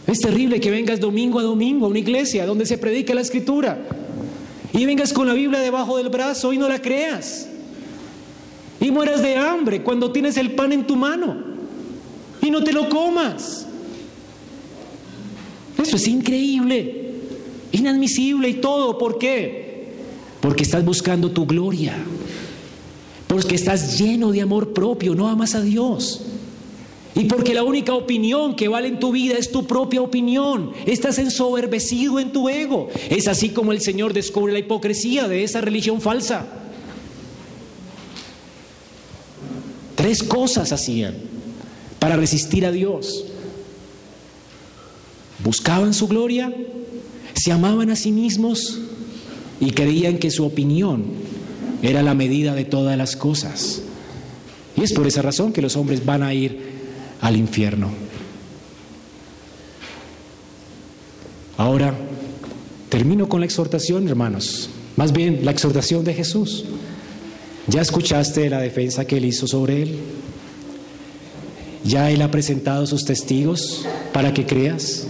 [0.06, 3.78] Es terrible que vengas domingo a domingo a una iglesia donde se predica la escritura
[4.72, 7.46] y vengas con la Biblia debajo del brazo y no la creas.
[8.80, 11.36] Y mueras de hambre cuando tienes el pan en tu mano
[12.40, 13.66] y no te lo comas.
[15.82, 17.14] Eso es increíble,
[17.72, 18.98] inadmisible y todo.
[18.98, 19.88] ¿Por qué?
[20.40, 21.96] Porque estás buscando tu gloria.
[23.26, 26.22] Porque estás lleno de amor propio, no amas a Dios.
[27.14, 30.72] Y porque la única opinión que vale en tu vida es tu propia opinión.
[30.86, 32.88] Estás ensoberbecido en tu ego.
[33.08, 36.59] Es así como el Señor descubre la hipocresía de esa religión falsa.
[40.00, 41.14] Tres cosas hacían
[41.98, 43.26] para resistir a Dios.
[45.44, 46.50] Buscaban su gloria,
[47.34, 48.78] se amaban a sí mismos
[49.60, 51.04] y creían que su opinión
[51.82, 53.82] era la medida de todas las cosas.
[54.74, 56.58] Y es por esa razón que los hombres van a ir
[57.20, 57.90] al infierno.
[61.58, 61.94] Ahora,
[62.88, 66.64] termino con la exhortación, hermanos, más bien la exhortación de Jesús.
[67.70, 69.94] ¿Ya escuchaste la defensa que él hizo sobre él?
[71.84, 75.06] ¿Ya él ha presentado sus testigos para que creas?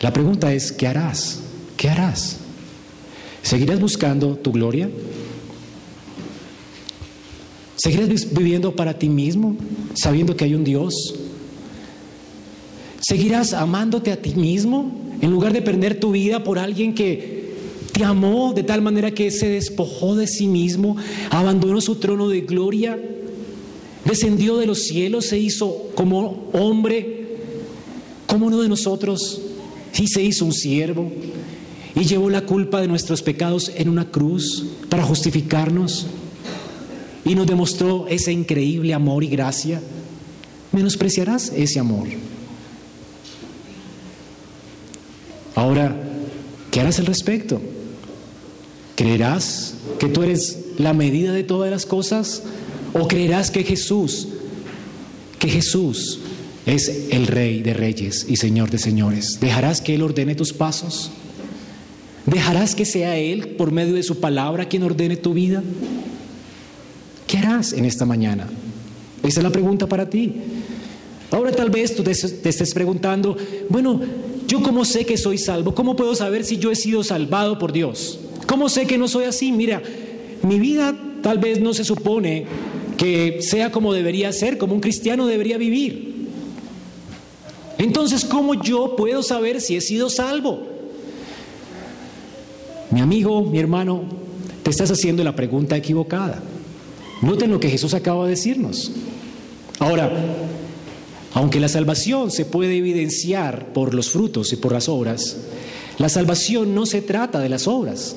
[0.00, 1.40] La pregunta es, ¿qué harás?
[1.78, 2.36] ¿Qué harás?
[3.42, 4.90] ¿Seguirás buscando tu gloria?
[7.76, 9.56] ¿Seguirás viviendo para ti mismo,
[9.94, 11.14] sabiendo que hay un Dios?
[13.00, 17.39] ¿Seguirás amándote a ti mismo en lugar de perder tu vida por alguien que
[17.92, 20.96] te amó de tal manera que se despojó de sí mismo,
[21.30, 22.98] abandonó su trono de gloria,
[24.04, 27.36] descendió de los cielos, se hizo como hombre,
[28.26, 29.40] como uno de nosotros,
[29.98, 31.10] y se hizo un siervo
[31.94, 36.06] y llevó la culpa de nuestros pecados en una cruz para justificarnos?
[37.24, 39.80] y nos demostró ese increíble amor y gracia,
[40.72, 42.08] menospreciarás ese amor.
[45.54, 45.94] Ahora,
[46.70, 47.60] ¿qué harás al respecto?
[49.00, 52.42] ¿Creerás que tú eres la medida de todas las cosas?
[52.92, 54.28] ¿O creerás que Jesús,
[55.38, 56.18] que Jesús
[56.66, 59.40] es el Rey de Reyes y Señor de Señores?
[59.40, 61.10] ¿Dejarás que Él ordene tus pasos?
[62.26, 65.62] ¿Dejarás que sea Él, por medio de su palabra, quien ordene tu vida?
[67.26, 68.50] ¿Qué harás en esta mañana?
[69.22, 70.34] Esa es la pregunta para ti.
[71.30, 73.34] Ahora tal vez tú te, estés preguntando,
[73.70, 73.98] bueno,
[74.46, 75.74] ¿yo cómo sé que soy salvo?
[75.74, 78.20] ¿Cómo puedo saber si yo he sido salvado por Dios?
[78.50, 79.52] ¿Cómo sé que no soy así?
[79.52, 79.80] Mira,
[80.42, 80.92] mi vida
[81.22, 82.46] tal vez no se supone
[82.96, 86.26] que sea como debería ser, como un cristiano debería vivir.
[87.78, 90.66] Entonces, ¿cómo yo puedo saber si he sido salvo?
[92.90, 94.02] Mi amigo, mi hermano,
[94.64, 96.42] te estás haciendo la pregunta equivocada.
[97.22, 98.90] Noten lo que Jesús acaba de decirnos.
[99.78, 100.10] Ahora,
[101.34, 105.36] aunque la salvación se puede evidenciar por los frutos y por las obras,
[105.98, 108.16] la salvación no se trata de las obras.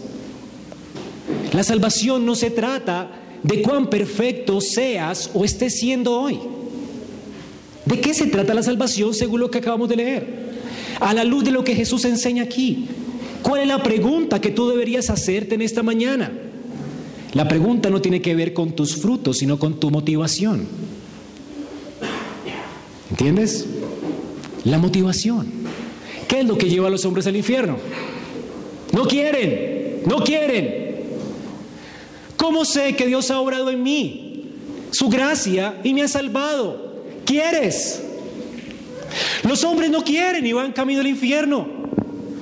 [1.54, 3.12] La salvación no se trata
[3.43, 6.39] de cuán perfecto seas o estés siendo hoy.
[7.86, 10.54] ¿De qué se trata la salvación según lo que acabamos de leer?
[10.99, 12.88] A la luz de lo que Jesús enseña aquí.
[13.43, 16.32] ¿Cuál es la pregunta que tú deberías hacerte en esta mañana?
[17.34, 20.68] La pregunta no tiene que ver con tus frutos, sino con tu motivación.
[23.12, 23.68] ¿Entiendes?
[24.64, 25.51] La motivación.
[26.28, 27.78] ¿Qué es lo que lleva a los hombres al infierno?
[28.93, 30.83] No quieren, no quieren.
[32.44, 34.44] ¿Cómo sé que Dios ha obrado en mí?
[34.91, 36.91] Su gracia y me ha salvado.
[37.24, 38.04] ¿Quieres?
[39.48, 41.66] Los hombres no quieren y van camino al infierno.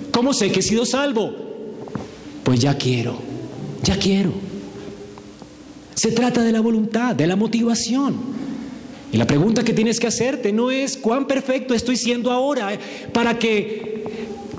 [0.10, 1.36] ¿Cómo sé que he sido salvo?
[2.44, 3.20] Pues ya quiero,
[3.84, 4.34] ya quiero.
[5.94, 8.18] Se trata de la voluntad, de la motivación.
[9.12, 12.72] Y la pregunta que tienes que hacerte no es cuán perfecto estoy siendo ahora
[13.14, 14.04] para que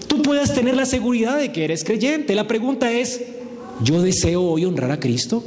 [0.07, 2.37] tú puedas tener la seguridad de que eres creyente.
[2.37, 3.21] La pregunta es,
[3.83, 5.43] ¿yo deseo hoy honrar a Cristo?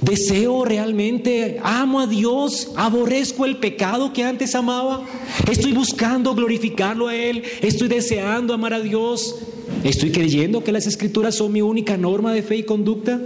[0.00, 5.04] ¿Deseo realmente, amo a Dios, aborrezco el pecado que antes amaba?
[5.50, 7.42] ¿Estoy buscando glorificarlo a Él?
[7.60, 9.34] ¿Estoy deseando amar a Dios?
[9.82, 13.20] ¿Estoy creyendo que las escrituras son mi única norma de fe y conducta?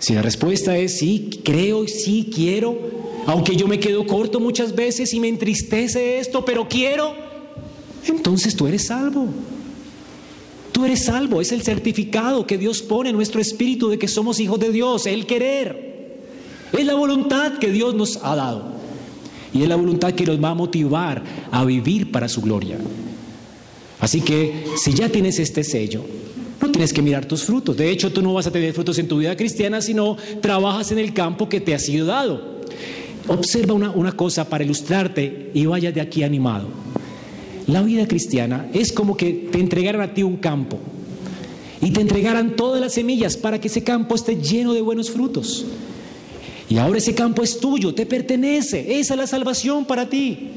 [0.00, 2.76] Si la respuesta es sí, creo sí quiero,
[3.26, 7.14] aunque yo me quedo corto muchas veces y me entristece esto, pero quiero,
[8.06, 9.28] entonces tú eres salvo.
[10.72, 14.40] Tú eres salvo, es el certificado que Dios pone en nuestro espíritu de que somos
[14.40, 15.92] hijos de Dios, el querer.
[16.72, 18.72] Es la voluntad que Dios nos ha dado.
[19.52, 22.78] Y es la voluntad que nos va a motivar a vivir para su gloria.
[24.00, 26.02] Así que si ya tienes este sello,
[26.60, 27.76] no tienes que mirar tus frutos.
[27.76, 30.90] De hecho, tú no vas a tener frutos en tu vida cristiana si no trabajas
[30.90, 32.62] en el campo que te ha sido dado.
[33.28, 36.68] Observa una, una cosa para ilustrarte y vaya de aquí animado.
[37.66, 40.78] La vida cristiana es como que te entregaran a ti un campo
[41.80, 45.66] y te entregaran todas las semillas para que ese campo esté lleno de buenos frutos.
[46.68, 50.50] Y ahora ese campo es tuyo, te pertenece, esa es la salvación para ti.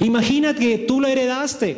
[0.00, 1.76] Imagina que tú lo heredaste,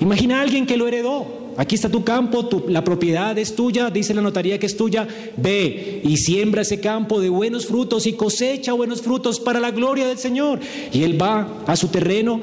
[0.00, 1.44] imagina a alguien que lo heredó.
[1.56, 5.06] Aquí está tu campo, la propiedad es tuya, dice la notaría que es tuya.
[5.36, 10.06] Ve y siembra ese campo de buenos frutos y cosecha buenos frutos para la gloria
[10.08, 10.58] del Señor.
[10.92, 12.40] Y él va a su terreno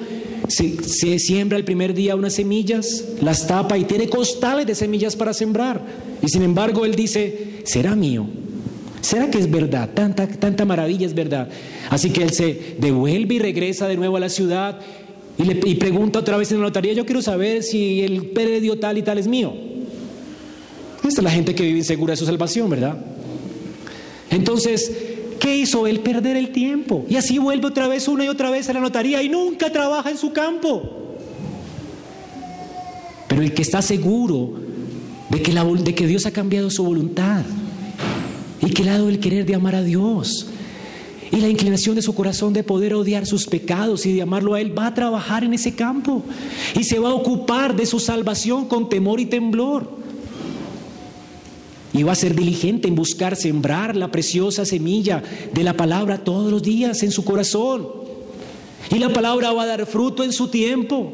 [0.51, 5.33] se, siembra el primer día unas semillas, las tapa y tiene costales de semillas para
[5.33, 5.81] sembrar.
[6.21, 8.27] Y sin embargo él dice, será mío.
[9.01, 9.89] ¿Será que es verdad?
[9.93, 11.49] Tanta, tanta maravilla es verdad.
[11.89, 14.79] Así que él se devuelve y regresa de nuevo a la ciudad
[15.37, 18.77] y, le, y pregunta otra vez en la notaría, yo quiero saber si el predio
[18.77, 19.53] tal y tal es mío.
[20.97, 22.95] Esta es la gente que vive insegura de su salvación, ¿verdad?
[24.29, 25.10] Entonces,
[25.41, 26.01] ¿Qué hizo él?
[26.01, 27.03] Perder el tiempo.
[27.09, 30.11] Y así vuelve otra vez, una y otra vez a la notaría y nunca trabaja
[30.11, 31.17] en su campo.
[33.27, 34.53] Pero el que está seguro
[35.31, 37.43] de que, de que Dios ha cambiado su voluntad
[38.61, 40.45] y que le ha dado el querer de amar a Dios
[41.31, 44.61] y la inclinación de su corazón de poder odiar sus pecados y de amarlo a
[44.61, 46.23] Él, va a trabajar en ese campo
[46.77, 50.00] y se va a ocupar de su salvación con temor y temblor.
[51.93, 55.21] Y va a ser diligente en buscar sembrar la preciosa semilla
[55.53, 57.87] de la palabra todos los días en su corazón.
[58.89, 61.13] Y la palabra va a dar fruto en su tiempo.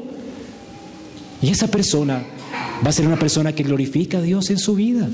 [1.41, 2.23] Y esa persona
[2.85, 5.09] va a ser una persona que glorifica a Dios en su vida.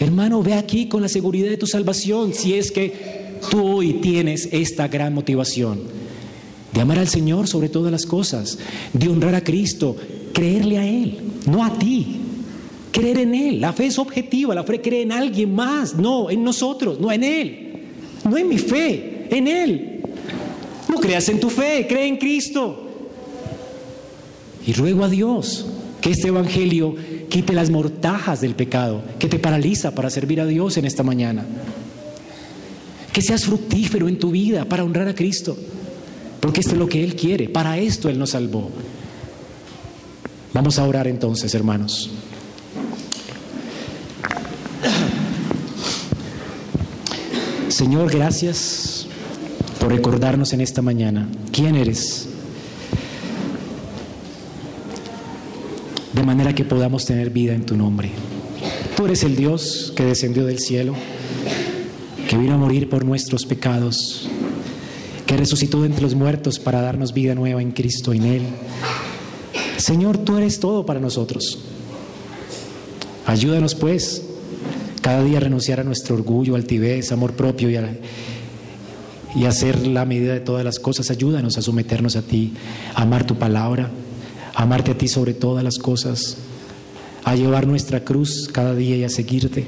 [0.00, 4.48] Hermano, ve aquí con la seguridad de tu salvación si es que tú hoy tienes
[4.52, 5.80] esta gran motivación
[6.72, 8.58] de amar al Señor sobre todas las cosas,
[8.92, 9.96] de honrar a Cristo,
[10.32, 12.20] creerle a Él, no a ti,
[12.98, 13.60] creer en Él.
[13.60, 17.22] La fe es objetiva, la fe cree en alguien más, no en nosotros, no en
[17.22, 17.82] Él,
[18.28, 20.00] no en mi fe, en Él.
[20.88, 22.86] No creas en tu fe, cree en Cristo.
[24.66, 25.66] Y ruego a Dios
[26.00, 26.96] que este Evangelio
[27.28, 31.46] quite las mortajas del pecado que te paraliza para servir a Dios en esta mañana.
[33.12, 35.56] Que seas fructífero en tu vida para honrar a Cristo,
[36.40, 38.70] porque esto es lo que Él quiere, para esto Él nos salvó.
[40.52, 42.10] Vamos a orar entonces, hermanos.
[47.78, 49.06] Señor, gracias
[49.78, 52.26] por recordarnos en esta mañana quién eres.
[56.12, 58.10] De manera que podamos tener vida en tu nombre.
[58.96, 60.92] Tú eres el Dios que descendió del cielo,
[62.28, 64.28] que vino a morir por nuestros pecados,
[65.24, 68.42] que resucitó entre los muertos para darnos vida nueva en Cristo, en Él.
[69.76, 71.60] Señor, tú eres todo para nosotros.
[73.24, 74.27] Ayúdanos pues
[75.00, 77.78] cada día renunciar a nuestro orgullo, altivez, amor propio y,
[79.38, 81.10] y hacer la medida de todas las cosas.
[81.10, 82.54] Ayúdanos a someternos a ti,
[82.94, 83.90] a amar tu palabra,
[84.54, 86.38] a amarte a ti sobre todas las cosas,
[87.24, 89.66] a llevar nuestra cruz cada día y a seguirte.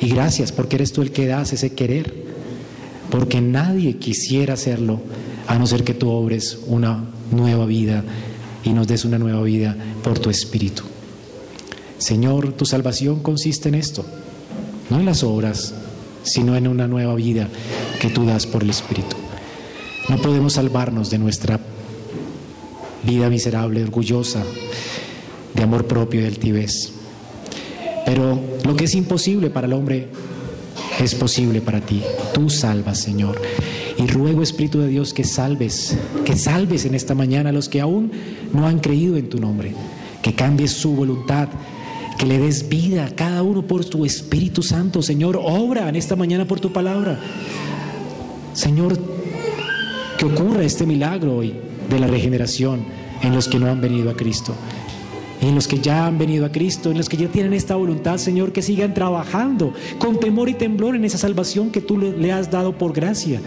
[0.00, 2.24] Y gracias porque eres tú el que das ese querer,
[3.10, 5.00] porque nadie quisiera hacerlo
[5.46, 8.04] a no ser que tú obres una nueva vida
[8.64, 10.93] y nos des una nueva vida por tu Espíritu.
[11.98, 14.04] Señor, tu salvación consiste en esto,
[14.90, 15.74] no en las obras,
[16.22, 17.48] sino en una nueva vida
[18.00, 19.16] que tú das por el Espíritu.
[20.08, 21.60] No podemos salvarnos de nuestra
[23.04, 24.42] vida miserable, orgullosa,
[25.54, 26.92] de amor propio y de altivez.
[28.04, 30.08] Pero lo que es imposible para el hombre
[31.00, 32.02] es posible para ti.
[32.32, 33.40] Tú salvas, Señor.
[33.96, 37.80] Y ruego, Espíritu de Dios, que salves, que salves en esta mañana a los que
[37.80, 38.10] aún
[38.52, 39.72] no han creído en tu nombre,
[40.20, 41.48] que cambies su voluntad,
[42.18, 45.02] que le des vida a cada uno por tu Espíritu Santo.
[45.02, 47.18] Señor, obra en esta mañana por tu palabra.
[48.52, 48.98] Señor,
[50.18, 51.54] que ocurra este milagro hoy
[51.88, 52.84] de la regeneración
[53.22, 54.54] en los que no han venido a Cristo.
[55.40, 58.16] En los que ya han venido a Cristo, en los que ya tienen esta voluntad,
[58.18, 62.50] Señor, que sigan trabajando con temor y temblor en esa salvación que tú le has
[62.50, 63.40] dado por gracia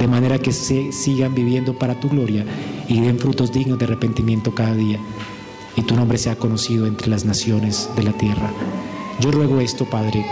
[0.00, 2.44] de manera que se sigan viviendo para tu gloria
[2.88, 4.98] y den frutos dignos de arrepentimiento cada día,
[5.80, 8.52] y tu nombre sea conocido entre las naciones de la tierra.
[9.20, 10.26] Yo ruego esto, Padre,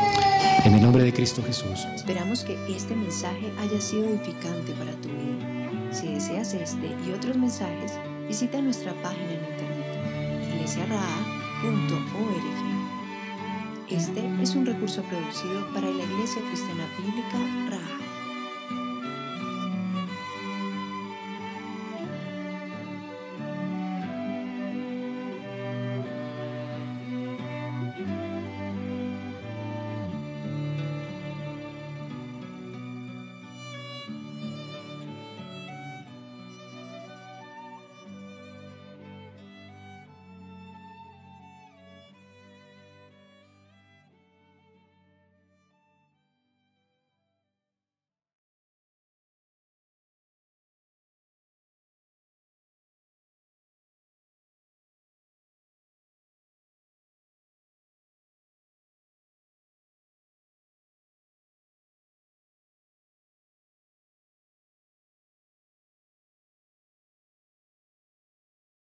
[0.64, 1.86] en el nombre de Cristo Jesús.
[1.94, 5.90] Esperamos que este mensaje haya sido edificante para tu vida.
[5.90, 7.92] Si deseas este y otros mensajes,
[8.28, 9.86] visita nuestra página en internet,
[10.54, 10.98] iglesiaraa.org.
[13.88, 17.38] Este es un recurso producido para la Iglesia Cristiana Bíblica
[17.70, 17.87] Raha.